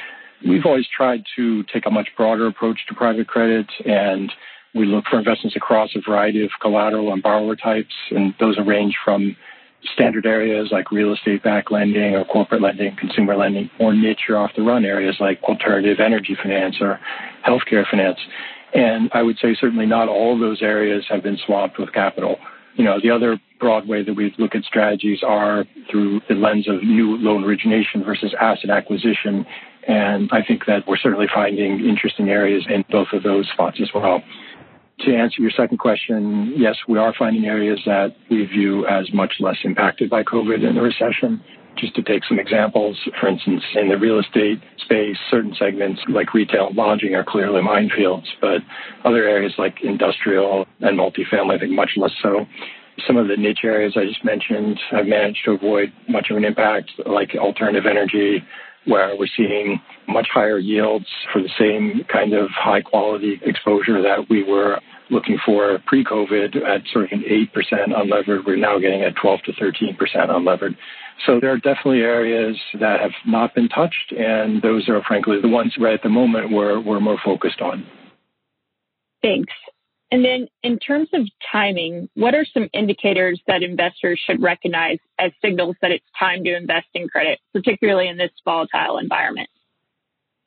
We've 0.47 0.66
always 0.66 0.87
tried 0.88 1.23
to 1.37 1.62
take 1.73 1.87
a 1.87 1.90
much 1.90 2.09
broader 2.16 2.49
approach 2.49 2.81
to 2.88 2.94
private 2.94 3.29
credit 3.29 3.66
and 3.87 4.33
we 4.75 4.87
look 4.87 5.05
for 5.09 5.19
investments 5.19 5.57
across 5.57 5.91
a 5.95 6.01
variety 6.01 6.45
of 6.45 6.51
collateral 6.61 7.13
and 7.13 7.23
borrower 7.23 7.57
types, 7.57 7.95
and 8.11 8.35
those 8.41 8.59
range 8.65 8.97
from 9.05 9.37
standard 9.93 10.27
areas 10.27 10.69
like 10.73 10.91
real 10.91 11.13
estate 11.13 11.43
backed 11.43 11.71
lending 11.71 12.15
or 12.15 12.25
corporate 12.25 12.63
lending, 12.63 12.97
consumer 12.97 13.37
lending, 13.37 13.71
or 13.79 13.95
niche 13.95 14.23
or 14.29 14.37
off 14.37 14.51
the 14.57 14.63
run 14.63 14.85
areas 14.85 15.17
like 15.21 15.43
alternative 15.45 16.01
energy 16.01 16.37
finance 16.43 16.77
or 16.81 16.99
healthcare 17.47 17.85
finance. 17.89 18.19
And 18.73 19.11
I 19.13 19.23
would 19.23 19.39
say 19.39 19.55
certainly 19.59 19.87
not 19.87 20.09
all 20.09 20.39
those 20.39 20.63
areas 20.63 21.05
have 21.09 21.23
been 21.23 21.39
swamped 21.47 21.79
with 21.79 21.93
capital. 21.93 22.39
You 22.75 22.85
know, 22.85 22.99
the 23.01 23.11
other 23.11 23.41
broad 23.61 23.87
way 23.87 24.03
that 24.03 24.15
we 24.15 24.35
look 24.37 24.57
at 24.57 24.65
strategies 24.65 25.21
are 25.23 25.65
through 25.91 26.23
the 26.29 26.35
lens 26.35 26.69
of 26.69 26.83
new 26.83 27.17
loan 27.19 27.45
origination 27.45 28.03
versus 28.03 28.35
asset 28.41 28.71
acquisition. 28.71 29.47
And 29.87 30.29
I 30.33 30.43
think 30.43 30.67
that 30.67 30.89
we're 30.89 30.97
certainly 30.97 31.27
finding 31.33 31.87
interesting 31.87 32.31
areas 32.31 32.65
in 32.69 32.85
both 32.91 33.09
of 33.13 33.23
those 33.23 33.49
spots 33.53 33.79
as 33.81 33.91
well 33.95 34.23
to 35.05 35.14
answer 35.14 35.43
your 35.43 35.51
second 35.51 35.79
question, 35.79 36.55
yes, 36.57 36.77
we 36.88 36.99
are 36.99 37.14
finding 37.19 37.45
areas 37.45 37.81
that 37.87 38.14
we 38.31 38.45
view 38.47 38.87
as 38.87 39.12
much 39.12 39.35
less 39.40 39.57
impacted 39.64 40.11
by 40.11 40.23
COVID 40.23 40.64
and 40.67 40.77
the 40.77 40.83
recession. 40.83 41.43
Just 41.77 41.95
to 41.97 42.03
take 42.03 42.25
some 42.25 42.38
examples, 42.38 42.97
for 43.21 43.29
instance, 43.29 43.62
in 43.75 43.88
the 43.88 43.99
real 43.99 44.21
estate 44.21 44.61
space, 44.79 45.17
certain 45.31 45.55
segments 45.59 46.01
like 46.09 46.33
retail 46.33 46.69
and 46.69 46.77
lodging 46.77 47.14
are 47.14 47.25
clearly 47.25 47.61
minefields, 47.61 48.27
but 48.40 48.61
other 49.05 49.25
areas 49.25 49.53
like 49.59 49.79
industrial 49.83 50.67
and 50.81 50.99
multifamily, 50.99 51.57
I 51.57 51.59
think 51.59 51.73
much 51.73 51.90
less 51.97 52.12
so. 52.23 52.47
Some 53.07 53.17
of 53.17 53.27
the 53.27 53.37
niche 53.37 53.64
areas 53.64 53.95
I 53.97 54.05
just 54.07 54.25
mentioned 54.25 54.79
have 54.93 55.07
managed 55.07 55.45
to 55.47 55.53
avoid 55.53 55.93
much 56.09 56.29
of 56.31 56.37
an 56.37 56.45
impact, 56.45 56.93
like 57.07 57.35
alternative 57.35 57.87
energy, 57.90 58.45
where 58.87 59.17
we're 59.19 59.27
seeing 59.37 59.81
much 60.07 60.29
higher 60.33 60.59
yields 60.59 61.07
for 61.33 61.43
the 61.43 61.51
same 61.59 62.05
kind 62.12 62.35
of 62.35 62.51
high 62.51 62.83
quality 62.83 63.40
exposure 63.43 64.03
that 64.03 64.27
we 64.29 64.43
were 64.45 64.79
looking 65.11 65.38
for 65.45 65.79
pre-COVID 65.87 66.57
at 66.57 66.83
sort 66.93 67.07
of 67.07 67.12
an 67.12 67.25
8% 67.29 67.49
unlevered. 67.93 68.47
We're 68.47 68.57
now 68.57 68.79
getting 68.79 69.03
at 69.03 69.14
12 69.21 69.40
to 69.43 69.53
13% 69.53 69.97
unlevered. 70.14 70.77
So 71.27 71.38
there 71.40 71.53
are 71.53 71.59
definitely 71.59 72.01
areas 72.01 72.57
that 72.81 73.01
have 73.01 73.12
not 73.27 73.55
been 73.55 73.69
touched, 73.69 74.12
and 74.12 74.61
those 74.62 74.88
are 74.88 75.03
frankly 75.07 75.40
the 75.40 75.49
ones 75.49 75.75
right 75.79 75.95
at 75.95 76.03
the 76.03 76.09
moment 76.09 76.51
we're, 76.51 76.81
we're 76.81 77.01
more 77.01 77.19
focused 77.25 77.61
on. 77.61 77.87
Thanks. 79.23 79.53
And 80.11 80.25
then 80.25 80.47
in 80.62 80.79
terms 80.79 81.09
of 81.12 81.27
timing, 81.51 82.09
what 82.14 82.35
are 82.35 82.45
some 82.45 82.69
indicators 82.73 83.40
that 83.47 83.62
investors 83.62 84.21
should 84.25 84.40
recognize 84.40 84.99
as 85.19 85.33
signals 85.43 85.77
that 85.83 85.90
it's 85.90 86.05
time 86.19 86.45
to 86.45 86.57
invest 86.57 86.87
in 86.95 87.09
credit, 87.09 87.40
particularly 87.53 88.09
in 88.09 88.17
this 88.17 88.31
volatile 88.45 88.99
environment? 88.99 89.49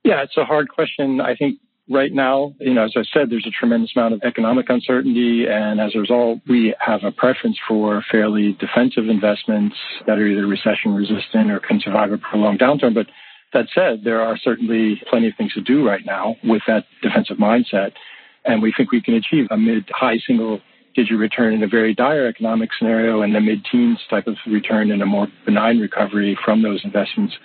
Yeah, 0.04 0.24
it's 0.24 0.38
a 0.38 0.46
hard 0.46 0.70
question. 0.70 1.20
I 1.20 1.36
think 1.36 1.60
right 1.90 2.12
now, 2.12 2.54
you 2.60 2.74
know, 2.74 2.86
as 2.86 2.94
I 2.96 3.04
said, 3.14 3.30
there's 3.30 3.48
a 3.48 3.52
tremendous 3.52 3.92
amount 3.96 4.14
of 4.14 4.22
economic 4.24 4.70
uncertainty. 4.70 5.46
And 5.50 5.80
as 5.80 5.96
a 5.96 6.00
result, 6.00 6.40
we 6.48 6.76
have 6.80 7.04
a 7.04 7.12
preference 7.12 7.58
for 7.68 8.04
fairly 8.12 8.58
defensive 8.60 9.10
investments 9.10 9.76
that 10.06 10.20
are 10.20 10.28
either 10.28 10.46
recession 10.46 10.94
resistant 10.94 11.52
or 11.52 11.60
can 11.60 11.80
survive 11.80 12.12
a 12.12 12.18
prolonged 12.18 12.60
downturn. 12.60 12.94
But 12.94 13.08
that 13.54 13.68
said, 13.74 14.04
there 14.04 14.22
are 14.22 14.38
certainly 14.38 15.02
plenty 15.10 15.28
of 15.28 15.34
things 15.38 15.54
to 15.54 15.62
do 15.62 15.88
right 15.88 16.06
now 16.06 16.36
with 16.44 16.62
that 16.68 16.86
defensive 17.02 17.38
mindset. 17.38 17.94
And 18.46 18.62
we 18.62 18.74
think 18.76 18.92
we 18.92 19.02
can 19.02 19.16
achieve 19.16 19.48
a 19.52 19.58
mid 19.58 19.90
high 19.90 20.18
single 20.26 20.60
digit 20.96 21.18
return 21.18 21.54
in 21.54 21.64
a 21.64 21.68
very 21.68 21.94
dire 21.94 22.28
economic 22.28 22.70
scenario 22.78 23.22
and 23.22 23.34
the 23.34 23.40
mid 23.40 23.64
teens 23.72 24.00
type 24.10 24.28
of 24.28 24.36
return 24.48 24.92
in 24.92 25.02
a 25.02 25.06
more 25.06 25.28
benign 25.46 25.80
recovery 25.80 26.38
from 26.44 26.64
those 26.64 26.82
investments. 26.84 27.36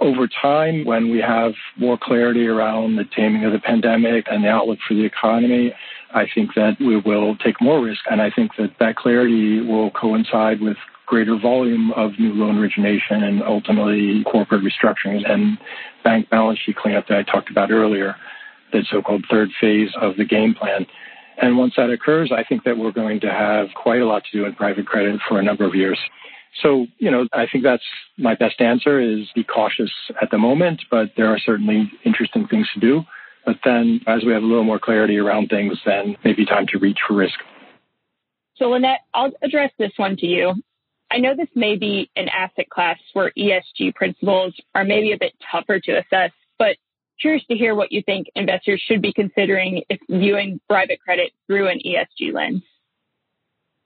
Over 0.00 0.28
time, 0.28 0.84
when 0.84 1.10
we 1.10 1.20
have 1.20 1.52
more 1.76 1.98
clarity 2.00 2.46
around 2.46 2.96
the 2.96 3.04
taming 3.04 3.44
of 3.44 3.52
the 3.52 3.58
pandemic 3.58 4.26
and 4.30 4.44
the 4.44 4.48
outlook 4.48 4.78
for 4.86 4.94
the 4.94 5.04
economy, 5.04 5.72
I 6.12 6.26
think 6.32 6.54
that 6.54 6.76
we 6.80 6.96
will 6.96 7.36
take 7.36 7.60
more 7.60 7.82
risk. 7.82 8.02
And 8.10 8.20
I 8.20 8.30
think 8.30 8.52
that 8.58 8.72
that 8.80 8.96
clarity 8.96 9.60
will 9.60 9.90
coincide 9.90 10.60
with 10.60 10.76
greater 11.06 11.38
volume 11.38 11.92
of 11.92 12.12
new 12.18 12.32
loan 12.32 12.58
origination 12.58 13.22
and 13.22 13.42
ultimately 13.42 14.24
corporate 14.24 14.62
restructurings 14.62 15.28
and 15.30 15.58
bank 16.02 16.30
balance 16.30 16.58
sheet 16.64 16.76
cleanup 16.76 17.08
that 17.08 17.18
I 17.18 17.22
talked 17.22 17.50
about 17.50 17.70
earlier, 17.70 18.16
the 18.72 18.84
so-called 18.90 19.24
third 19.30 19.50
phase 19.60 19.90
of 20.00 20.16
the 20.16 20.24
game 20.24 20.54
plan. 20.54 20.86
And 21.40 21.58
once 21.58 21.74
that 21.76 21.90
occurs, 21.90 22.32
I 22.32 22.44
think 22.44 22.64
that 22.64 22.78
we're 22.78 22.92
going 22.92 23.20
to 23.20 23.30
have 23.30 23.68
quite 23.74 24.00
a 24.00 24.06
lot 24.06 24.22
to 24.24 24.38
do 24.38 24.44
in 24.46 24.54
private 24.54 24.86
credit 24.86 25.20
for 25.28 25.38
a 25.38 25.42
number 25.42 25.64
of 25.64 25.74
years. 25.74 25.98
So, 26.62 26.86
you 26.98 27.10
know, 27.10 27.26
I 27.32 27.46
think 27.50 27.64
that's 27.64 27.84
my 28.16 28.34
best 28.34 28.60
answer 28.60 29.00
is 29.00 29.26
be 29.34 29.44
cautious 29.44 29.90
at 30.22 30.30
the 30.30 30.38
moment, 30.38 30.82
but 30.90 31.10
there 31.16 31.26
are 31.26 31.38
certainly 31.38 31.90
interesting 32.04 32.46
things 32.46 32.68
to 32.74 32.80
do. 32.80 33.02
But 33.44 33.56
then 33.64 34.00
as 34.06 34.24
we 34.24 34.32
have 34.32 34.42
a 34.42 34.46
little 34.46 34.64
more 34.64 34.78
clarity 34.78 35.18
around 35.18 35.48
things, 35.48 35.78
then 35.84 36.16
maybe 36.24 36.46
time 36.46 36.66
to 36.68 36.78
reach 36.78 36.98
for 37.06 37.14
risk. 37.14 37.38
So 38.56 38.66
Lynette, 38.66 39.00
I'll 39.12 39.32
address 39.42 39.72
this 39.78 39.92
one 39.96 40.16
to 40.18 40.26
you. 40.26 40.54
I 41.10 41.18
know 41.18 41.34
this 41.36 41.48
may 41.54 41.76
be 41.76 42.10
an 42.16 42.28
asset 42.28 42.70
class 42.70 42.98
where 43.12 43.32
ESG 43.36 43.94
principles 43.94 44.54
are 44.74 44.84
maybe 44.84 45.12
a 45.12 45.18
bit 45.18 45.32
tougher 45.50 45.80
to 45.80 45.98
assess, 45.98 46.30
but 46.58 46.76
curious 47.20 47.44
to 47.46 47.56
hear 47.56 47.74
what 47.74 47.92
you 47.92 48.02
think 48.02 48.28
investors 48.34 48.82
should 48.86 49.02
be 49.02 49.12
considering 49.12 49.82
if 49.88 50.00
viewing 50.08 50.60
private 50.68 51.00
credit 51.00 51.32
through 51.46 51.68
an 51.68 51.80
ESG 51.84 52.32
lens. 52.32 52.62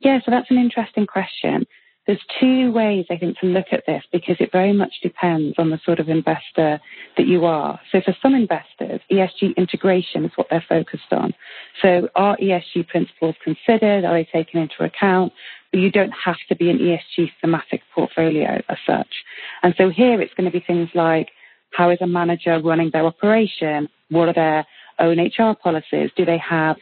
Yeah, 0.00 0.20
so 0.24 0.30
that's 0.30 0.50
an 0.50 0.58
interesting 0.58 1.06
question. 1.06 1.66
There's 2.08 2.24
two 2.40 2.72
ways 2.72 3.04
I 3.10 3.18
think 3.18 3.38
to 3.40 3.46
look 3.46 3.66
at 3.70 3.84
this 3.86 4.02
because 4.10 4.36
it 4.40 4.50
very 4.50 4.72
much 4.72 4.94
depends 5.02 5.56
on 5.58 5.68
the 5.68 5.78
sort 5.84 6.00
of 6.00 6.08
investor 6.08 6.80
that 7.18 7.26
you 7.26 7.44
are. 7.44 7.78
So 7.92 8.00
for 8.00 8.16
some 8.22 8.34
investors, 8.34 9.02
ESG 9.12 9.54
integration 9.58 10.24
is 10.24 10.32
what 10.36 10.46
they're 10.48 10.64
focused 10.66 11.12
on. 11.12 11.34
So 11.82 12.08
are 12.14 12.38
ESG 12.38 12.88
principles 12.88 13.34
considered? 13.44 14.06
Are 14.06 14.14
they 14.14 14.24
taken 14.24 14.58
into 14.58 14.84
account? 14.84 15.34
But 15.70 15.80
you 15.80 15.90
don't 15.90 16.14
have 16.24 16.38
to 16.48 16.56
be 16.56 16.70
an 16.70 16.78
ESG 16.78 17.30
thematic 17.42 17.82
portfolio 17.94 18.62
as 18.70 18.78
such. 18.86 19.14
And 19.62 19.74
so 19.76 19.90
here 19.90 20.22
it's 20.22 20.32
going 20.32 20.50
to 20.50 20.58
be 20.58 20.64
things 20.66 20.88
like 20.94 21.28
how 21.72 21.90
is 21.90 21.98
a 22.00 22.06
manager 22.06 22.58
running 22.58 22.88
their 22.90 23.04
operation? 23.04 23.86
What 24.08 24.28
are 24.28 24.34
their 24.34 24.66
own 24.98 25.18
HR 25.18 25.54
policies? 25.54 26.10
Do 26.16 26.24
they 26.24 26.38
have 26.38 26.76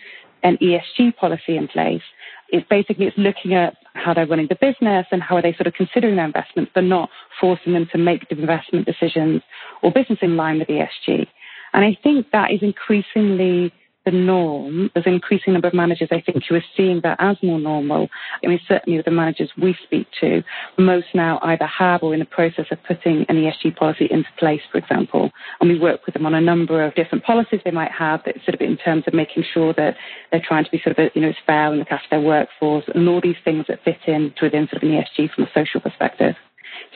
an 0.45 0.57
ESG 0.63 1.17
policy 1.17 1.57
in 1.57 1.67
place? 1.67 2.03
It's 2.51 2.67
basically 2.69 3.07
it's 3.07 3.19
looking 3.19 3.55
at 3.55 3.77
how 3.95 4.15
they're 4.15 4.27
running 4.27 4.49
the 4.49 4.57
business 4.57 5.07
and 5.11 5.23
how 5.23 5.37
are 5.37 5.43
they 5.43 5.55
sort 5.55 5.67
of 5.67 5.75
considering 5.75 6.17
their 6.17 6.27
investments, 6.27 6.71
but 6.75 6.85
not 6.85 7.11
forcing 7.41 7.73
them 7.73 7.89
to 7.93 7.99
make 7.99 8.29
the 8.29 8.39
investment 8.39 8.87
decisions 8.87 9.43
or 9.83 9.91
business 9.91 10.19
in 10.23 10.37
line 10.37 10.59
with 10.59 10.69
ESG. 10.69 11.27
And 11.73 11.85
I 11.85 11.97
think 12.03 12.27
that 12.33 12.53
is 12.53 12.61
increasingly 12.63 13.73
the 14.07 14.13
norm. 14.13 14.91
There's 14.95 15.05
an 15.05 15.13
increasing 15.13 15.53
number 15.53 15.69
of 15.69 15.75
managers, 15.75 16.09
I 16.11 16.23
think, 16.23 16.45
who 16.49 16.55
are 16.55 16.65
seeing 16.77 17.01
that 17.03 17.19
as 17.21 17.37
more 17.43 17.59
normal. 17.59 18.09
I 18.43 18.47
mean, 18.47 18.61
certainly 18.67 18.97
with 18.99 19.05
the 19.05 19.11
managers 19.11 19.51
we 19.61 19.77
speak 19.85 20.07
to, 20.21 20.43
most 20.79 21.09
now 21.15 21.39
either 21.43 21.67
have 21.67 22.03
or 22.03 22.15
in 22.15 22.21
the 22.21 22.27
process 22.27 22.67
of 22.71 22.79
putting 22.87 23.27
an 23.29 23.37
ESG 23.37 23.77
policy 23.77 24.07
into 24.11 24.29
place, 24.39 24.63
for 24.73 24.79
example. 24.79 25.31
And 25.61 25.69
we 25.69 25.79
work 25.79 26.07
with 26.07 26.15
them 26.15 26.25
on 26.25 26.35
a 26.35 26.41
number 26.41 26.85
of 26.85 26.95
different 26.95 27.25
policies 27.25 27.61
they 27.65 27.71
might 27.71 27.91
have 27.91 28.23
that 28.25 28.37
sort 28.45 28.55
of 28.55 28.61
in 28.61 28.77
terms 28.79 29.05
of 29.07 29.13
making 29.13 29.45
sure 29.53 29.75
that 29.75 29.97
they're 30.31 30.43
trying 30.47 30.65
to 30.65 30.71
be 30.71 30.81
sort 30.83 30.99
of, 30.99 31.11
you 31.15 31.23
know, 31.23 31.33
fair 31.47 31.69
and 31.69 31.79
look 31.79 31.91
after 31.91 32.07
their 32.11 32.21
workforce 32.21 32.85
and 32.95 33.09
all 33.09 33.21
these 33.21 33.37
things 33.45 33.67
that 33.69 33.83
fit 33.85 33.99
in 34.07 34.33
within 34.41 34.69
sort 34.71 34.83
of 34.83 34.89
an 34.89 34.95
ESG 34.95 35.35
from 35.35 35.45
a 35.45 35.51
social 35.53 35.81
perspective. 35.81 36.37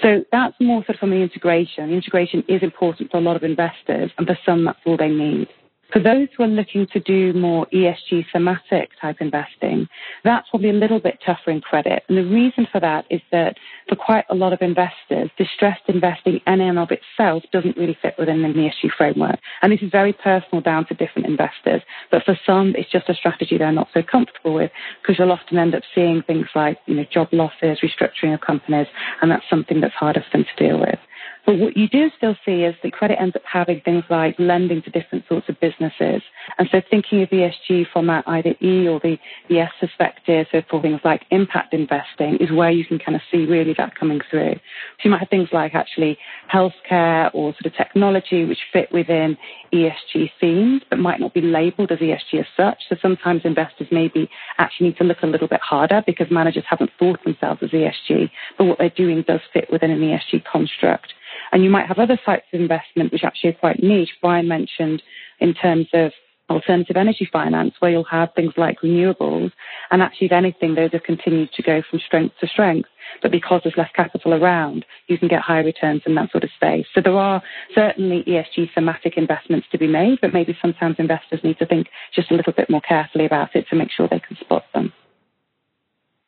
So 0.02 0.24
that's 0.30 0.54
more 0.60 0.80
sort 0.84 0.96
of 0.96 1.00
from 1.00 1.10
the 1.10 1.16
integration. 1.16 1.90
Integration 1.90 2.44
is 2.48 2.62
important 2.62 3.10
for 3.10 3.18
a 3.18 3.20
lot 3.20 3.36
of 3.36 3.42
investors, 3.42 4.10
and 4.16 4.26
for 4.26 4.38
some, 4.46 4.64
that's 4.64 4.78
all 4.86 4.96
they 4.96 5.08
need. 5.08 5.48
For 5.92 5.98
those 5.98 6.28
who 6.36 6.44
are 6.44 6.48
looking 6.48 6.86
to 6.92 7.00
do 7.00 7.32
more 7.32 7.66
ESG 7.72 8.26
thematic 8.32 8.90
type 9.00 9.16
investing, 9.20 9.88
that's 10.24 10.48
probably 10.48 10.70
a 10.70 10.74
little 10.74 11.00
bit 11.00 11.18
tougher 11.24 11.50
in 11.50 11.60
credit. 11.60 12.04
And 12.08 12.16
the 12.16 12.24
reason 12.24 12.66
for 12.70 12.80
that 12.80 13.06
is 13.10 13.20
that 13.32 13.56
for 13.88 13.96
quite 13.96 14.24
a 14.30 14.34
lot 14.34 14.52
of 14.52 14.60
investors, 14.62 15.30
distressed 15.36 15.82
investing 15.88 16.40
in 16.46 16.60
and 16.60 16.78
of 16.78 16.90
itself 16.90 17.42
doesn't 17.52 17.76
really 17.76 17.96
fit 18.00 18.14
within 18.18 18.42
the 18.42 18.48
ESG 18.48 18.90
framework. 18.96 19.40
And 19.62 19.72
this 19.72 19.82
is 19.82 19.90
very 19.90 20.12
personal 20.12 20.60
down 20.60 20.86
to 20.86 20.94
different 20.94 21.26
investors. 21.26 21.82
But 22.10 22.22
for 22.24 22.38
some, 22.46 22.74
it's 22.76 22.90
just 22.90 23.08
a 23.08 23.14
strategy 23.14 23.58
they're 23.58 23.72
not 23.72 23.88
so 23.92 24.02
comfortable 24.02 24.54
with 24.54 24.70
because 25.02 25.18
you'll 25.18 25.32
often 25.32 25.58
end 25.58 25.74
up 25.74 25.82
seeing 25.94 26.22
things 26.22 26.46
like, 26.54 26.78
you 26.86 26.94
know, 26.94 27.04
job 27.12 27.28
losses, 27.32 27.80
restructuring 27.82 28.34
of 28.34 28.40
companies, 28.40 28.86
and 29.22 29.30
that's 29.30 29.48
something 29.50 29.80
that's 29.80 29.94
harder 29.94 30.20
for 30.20 30.38
them 30.38 30.46
to 30.56 30.64
deal 30.64 30.78
with. 30.78 30.98
But 31.46 31.58
what 31.58 31.76
you 31.76 31.88
do 31.88 32.10
still 32.16 32.36
see 32.44 32.62
is 32.62 32.74
that 32.82 32.92
credit 32.92 33.18
ends 33.20 33.36
up 33.36 33.42
having 33.50 33.80
things 33.80 34.04
like 34.10 34.36
lending 34.38 34.82
to 34.82 34.90
different 34.90 35.24
sorts 35.28 35.48
of 35.48 35.58
businesses. 35.60 36.22
And 36.58 36.68
so 36.70 36.80
thinking 36.90 37.22
of 37.22 37.30
ESG 37.30 37.86
from 37.92 38.06
that 38.08 38.24
either 38.26 38.54
E 38.62 38.86
or 38.88 39.00
the, 39.00 39.18
S 39.50 39.72
perspective, 39.78 40.46
so 40.52 40.62
for 40.70 40.80
things 40.80 41.00
like 41.04 41.22
impact 41.30 41.74
investing 41.74 42.36
is 42.40 42.50
where 42.50 42.70
you 42.70 42.84
can 42.84 42.98
kind 42.98 43.14
of 43.14 43.20
see 43.30 43.44
really 43.44 43.74
that 43.76 43.94
coming 43.94 44.20
through. 44.30 44.54
So 44.54 45.02
you 45.04 45.10
might 45.10 45.20
have 45.20 45.28
things 45.28 45.48
like 45.52 45.74
actually 45.74 46.16
healthcare 46.52 47.30
or 47.34 47.52
sort 47.52 47.66
of 47.66 47.74
technology 47.76 48.44
which 48.44 48.60
fit 48.72 48.90
within 48.92 49.36
ESG 49.72 50.30
themes, 50.40 50.82
but 50.88 50.98
might 50.98 51.20
not 51.20 51.34
be 51.34 51.42
labeled 51.42 51.92
as 51.92 51.98
ESG 51.98 52.40
as 52.40 52.46
such. 52.56 52.84
So 52.88 52.96
sometimes 53.02 53.42
investors 53.44 53.88
maybe 53.90 54.30
actually 54.58 54.88
need 54.88 54.96
to 54.98 55.04
look 55.04 55.22
a 55.22 55.26
little 55.26 55.48
bit 55.48 55.60
harder 55.60 56.02
because 56.06 56.28
managers 56.30 56.64
haven't 56.68 56.90
thought 56.98 57.22
themselves 57.24 57.60
as 57.62 57.70
ESG, 57.70 58.30
but 58.56 58.64
what 58.64 58.78
they're 58.78 58.90
doing 58.90 59.24
does 59.26 59.40
fit 59.52 59.68
within 59.70 59.90
an 59.90 60.00
ESG 60.00 60.44
construct. 60.50 61.12
And 61.52 61.64
you 61.64 61.70
might 61.70 61.86
have 61.86 61.98
other 61.98 62.18
types 62.24 62.46
of 62.52 62.60
investment 62.60 63.12
which 63.12 63.24
actually 63.24 63.50
are 63.50 63.54
quite 63.54 63.82
niche. 63.82 64.10
Brian 64.20 64.48
mentioned 64.48 65.02
in 65.40 65.54
terms 65.54 65.88
of 65.92 66.12
alternative 66.50 66.96
energy 66.96 67.28
finance, 67.32 67.74
where 67.78 67.90
you'll 67.90 68.04
have 68.04 68.30
things 68.34 68.52
like 68.56 68.80
renewables. 68.80 69.52
And 69.90 70.02
actually, 70.02 70.26
if 70.26 70.32
anything, 70.32 70.74
those 70.74 70.90
have 70.92 71.04
continued 71.04 71.52
to 71.52 71.62
go 71.62 71.82
from 71.88 72.00
strength 72.00 72.34
to 72.40 72.46
strength. 72.48 72.88
But 73.22 73.30
because 73.30 73.60
there's 73.62 73.76
less 73.76 73.90
capital 73.94 74.34
around, 74.34 74.84
you 75.06 75.18
can 75.18 75.28
get 75.28 75.40
higher 75.40 75.64
returns 75.64 76.02
in 76.06 76.14
that 76.16 76.30
sort 76.30 76.44
of 76.44 76.50
space. 76.54 76.86
So 76.94 77.00
there 77.00 77.16
are 77.16 77.42
certainly 77.74 78.24
ESG 78.24 78.74
thematic 78.74 79.16
investments 79.16 79.66
to 79.72 79.78
be 79.78 79.86
made, 79.86 80.18
but 80.20 80.34
maybe 80.34 80.56
sometimes 80.60 80.96
investors 80.98 81.40
need 81.42 81.58
to 81.58 81.66
think 81.66 81.88
just 82.14 82.30
a 82.30 82.34
little 82.34 82.52
bit 82.52 82.68
more 82.68 82.80
carefully 82.80 83.26
about 83.26 83.54
it 83.56 83.66
to 83.70 83.76
make 83.76 83.90
sure 83.90 84.08
they 84.08 84.20
can 84.20 84.36
spot 84.36 84.64
them. 84.74 84.92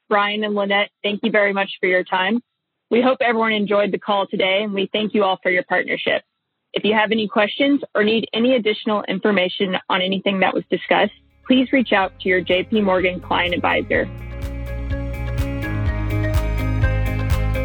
Brian 0.08 0.44
and 0.44 0.54
Lynette, 0.54 0.90
thank 1.02 1.20
you 1.22 1.30
very 1.30 1.52
much 1.52 1.70
for 1.80 1.88
your 1.88 2.04
time. 2.04 2.40
We 2.92 3.00
hope 3.00 3.22
everyone 3.22 3.52
enjoyed 3.52 3.90
the 3.90 3.98
call 3.98 4.26
today 4.26 4.60
and 4.62 4.74
we 4.74 4.86
thank 4.92 5.14
you 5.14 5.24
all 5.24 5.38
for 5.42 5.50
your 5.50 5.62
partnership. 5.62 6.24
If 6.74 6.84
you 6.84 6.92
have 6.92 7.10
any 7.10 7.26
questions 7.26 7.80
or 7.94 8.04
need 8.04 8.28
any 8.34 8.54
additional 8.54 9.02
information 9.04 9.78
on 9.88 10.02
anything 10.02 10.40
that 10.40 10.52
was 10.52 10.62
discussed, 10.70 11.14
please 11.46 11.72
reach 11.72 11.94
out 11.94 12.12
to 12.20 12.28
your 12.28 12.44
JP 12.44 12.84
Morgan 12.84 13.18
client 13.18 13.54
advisor. 13.54 14.04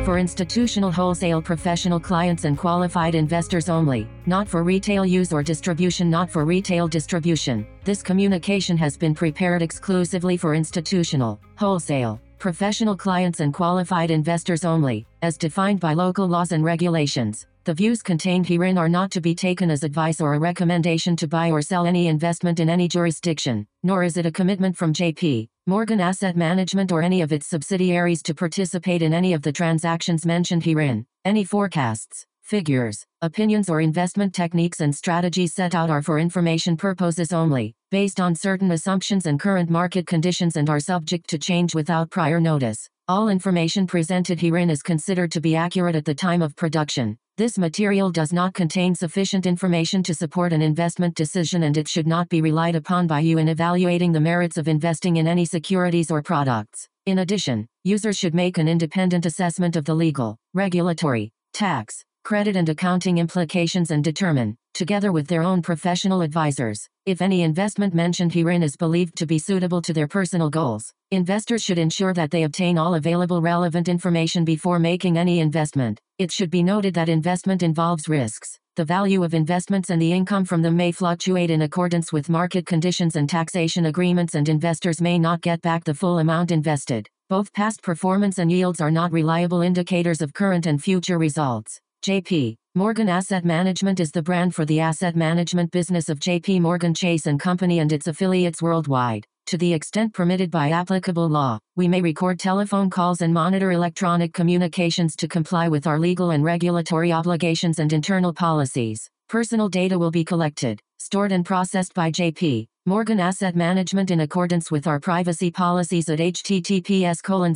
For 0.06 0.18
institutional 0.18 0.94
wholesale 0.94 1.42
professional 1.42 2.00
clients 2.00 2.46
and 2.46 2.58
qualified 2.58 3.14
investors 3.14 3.68
only, 3.68 4.08
not 4.28 4.48
for 4.48 4.64
retail 4.64 5.06
use 5.06 5.34
or 5.34 5.44
distribution, 5.44 6.10
not 6.10 6.30
for 6.30 6.46
retail 6.46 6.88
distribution. 6.88 7.68
This 7.84 8.02
communication 8.02 8.78
has 8.78 8.96
been 8.96 9.14
prepared 9.14 9.62
exclusively 9.62 10.38
for 10.38 10.56
institutional, 10.56 11.38
wholesale, 11.58 12.22
professional 12.38 12.96
clients 12.96 13.40
and 13.40 13.54
qualified 13.54 14.12
investors 14.12 14.64
only, 14.64 15.06
as 15.22 15.38
defined 15.38 15.80
by 15.80 15.94
local 15.94 16.28
laws 16.28 16.52
and 16.52 16.64
regulations. 16.64 17.48
The 17.64 17.74
views 17.74 18.02
contained 18.02 18.48
herein 18.48 18.78
are 18.78 18.88
not 18.88 19.12
to 19.12 19.22
be 19.22 19.36
taken 19.36 19.70
as 19.70 19.84
advice 19.84 20.22
or 20.22 20.36
a 20.36 20.40
recommendation 20.40 21.16
to 21.18 21.28
buy 21.28 21.52
or 21.52 21.62
sell 21.62 21.86
any 21.86 22.08
investment 22.08 22.60
in 22.60 22.70
any 22.70 22.88
jurisdiction, 22.88 23.68
nor 23.84 24.04
is 24.04 24.16
it 24.16 24.26
a 24.26 24.32
commitment 24.32 24.78
from 24.78 24.94
JP 24.94 25.50
Morgan 25.66 26.00
Asset 26.00 26.38
Management 26.38 26.94
or 26.94 27.02
any 27.02 27.22
of 27.22 27.34
its 27.34 27.48
subsidiaries 27.48 28.24
to 28.24 28.34
participate 28.34 29.02
in 29.02 29.14
any 29.14 29.34
of 29.34 29.42
the 29.42 29.52
transactions 29.52 30.26
mentioned 30.26 30.64
herein. 30.64 31.06
Any 31.26 31.44
forecasts, 31.44 32.26
figures, 32.48 33.06
opinions 33.22 33.70
or 33.70 33.82
investment 33.82 34.34
techniques 34.34 34.80
and 34.80 34.96
strategies 34.96 35.54
set 35.54 35.76
out 35.76 35.90
are 35.90 36.02
for 36.02 36.18
information 36.18 36.78
purposes 36.78 37.34
only, 37.34 37.76
based 37.92 38.22
on 38.22 38.34
certain 38.34 38.72
assumptions 38.72 39.26
and 39.26 39.38
current 39.38 39.70
market 39.70 40.08
conditions 40.08 40.56
and 40.56 40.70
are 40.70 40.80
subject 40.80 41.30
to 41.30 41.38
change 41.38 41.76
without 41.76 42.10
prior 42.10 42.40
notice. 42.40 42.88
All 43.10 43.28
information 43.28 43.86
presented 43.86 44.40
herein 44.40 44.70
is 44.70 44.82
considered 44.82 45.32
to 45.34 45.42
be 45.42 45.58
accurate 45.58 45.96
at 45.96 46.06
the 46.06 46.16
time 46.16 46.42
of 46.42 46.56
production. 46.56 47.18
This 47.36 47.58
material 47.58 48.12
does 48.12 48.32
not 48.32 48.54
contain 48.54 48.96
sufficient 48.96 49.46
information 49.46 50.02
to 50.04 50.14
support 50.14 50.54
an 50.54 50.62
investment 50.62 51.16
decision 51.16 51.64
and 51.64 51.78
it 51.78 51.88
should 51.88 52.08
not 52.08 52.30
be 52.30 52.42
relied 52.42 52.76
upon 52.76 53.08
by 53.08 53.20
you 53.20 53.38
in 53.40 53.50
evaluating 53.50 54.14
the 54.14 54.22
merits 54.22 54.58
of 54.58 54.70
investing 54.70 55.18
in 55.18 55.28
any 55.28 55.44
securities 55.44 56.10
or 56.10 56.22
products. 56.22 56.88
In 57.06 57.20
addition, 57.20 57.68
users 57.84 58.18
should 58.18 58.34
make 58.34 58.58
an 58.58 58.68
independent 58.68 59.26
assessment 59.26 59.76
of 59.76 59.86
the 59.86 59.94
legal, 59.94 60.38
regulatory, 60.54 61.32
tax, 61.54 62.04
credit 62.28 62.58
and 62.58 62.68
accounting 62.68 63.20
implications 63.20 63.90
and 63.90 64.04
determine, 64.04 64.58
together 64.74 65.14
with 65.14 65.28
their 65.28 65.44
own 65.44 65.62
professional 65.62 66.20
advisors. 66.22 66.86
If 67.06 67.22
any 67.22 67.42
investment 67.42 67.94
mentioned 67.94 68.34
herein 68.34 68.64
is 68.64 68.76
believed 68.76 69.16
to 69.20 69.26
be 69.26 69.40
suitable 69.40 69.82
to 69.84 69.94
their 69.94 70.10
personal 70.10 70.50
goals, 70.50 70.92
investors 71.12 71.64
should 71.64 71.78
ensure 71.78 72.14
that 72.16 72.30
they 72.30 72.44
obtain 72.44 72.78
all 72.78 72.96
available 72.96 73.42
relevant 73.42 73.88
information 73.88 74.44
before 74.44 74.78
making 74.78 75.18
any 75.18 75.40
investment. 75.40 76.02
It 76.18 76.34
should 76.34 76.50
be 76.50 76.64
noted 76.64 76.94
that 76.96 77.08
investment 77.08 77.64
involves 77.64 78.10
risks. 78.10 78.60
The 78.76 78.84
value 78.84 79.24
of 79.24 79.34
investments 79.34 79.90
and 79.90 80.02
the 80.02 80.12
income 80.12 80.44
from 80.44 80.62
them 80.62 80.76
may 80.76 80.92
fluctuate 80.92 81.50
in 81.50 81.62
accordance 81.62 82.12
with 82.12 82.28
market 82.28 82.66
conditions 82.66 83.16
and 83.16 83.30
taxation 83.30 83.86
agreements, 83.86 84.36
and 84.36 84.50
investors 84.50 85.00
may 85.00 85.18
not 85.18 85.40
get 85.40 85.62
back 85.62 85.86
the 85.86 85.94
full 85.94 86.20
amount 86.20 86.52
invested. 86.52 87.08
Both 87.30 87.54
past 87.54 87.82
performance 87.82 88.38
and 88.38 88.52
yields 88.52 88.82
are 88.82 88.92
not 88.92 89.14
reliable 89.14 89.62
indicators 89.62 90.22
of 90.22 90.34
current 90.34 90.66
and 90.66 90.84
future 90.84 91.18
results. 91.18 91.80
JP 92.04 92.56
Morgan 92.76 93.10
Asset 93.10 93.44
Management 93.44 94.00
is 94.00 94.12
the 94.12 94.22
brand 94.22 94.54
for 94.56 94.66
the 94.66 94.80
asset 94.80 95.16
management 95.16 95.72
business 95.72 96.10
of 96.10 96.20
JP 96.20 96.62
Morgan 96.62 96.94
Chase 96.94 97.26
and 97.26 97.40
Company 97.40 97.80
and 97.80 97.92
its 97.92 98.08
affiliates 98.08 98.62
worldwide. 98.62 99.26
To 99.48 99.58
the 99.58 99.74
extent 99.74 100.14
permitted 100.14 100.52
by 100.52 100.70
applicable 100.70 101.28
law, 101.28 101.60
we 101.76 101.88
may 101.88 102.02
record 102.02 102.40
telephone 102.40 102.90
calls 102.90 103.22
and 103.22 103.34
monitor 103.34 103.72
electronic 103.72 104.34
communications 104.34 105.16
to 105.16 105.28
comply 105.28 105.68
with 105.70 105.88
our 105.88 106.00
legal 106.00 106.32
and 106.32 106.44
regulatory 106.44 107.12
obligations 107.12 107.80
and 107.80 107.92
internal 107.92 108.34
policies. 108.34 109.10
Personal 109.28 109.68
data 109.68 109.98
will 109.98 110.12
be 110.12 110.24
collected, 110.24 110.80
stored 111.00 111.32
and 111.32 111.46
processed 111.46 111.94
by 111.94 112.12
JP 112.12 112.68
Morgan 112.86 113.20
Asset 113.20 113.56
Management 113.56 114.12
in 114.12 114.20
accordance 114.20 114.70
with 114.70 114.88
our 114.88 115.00
privacy 115.00 115.52
policies 115.52 116.10
at 116.10 116.20
https 116.20 117.24
colon 117.24 117.54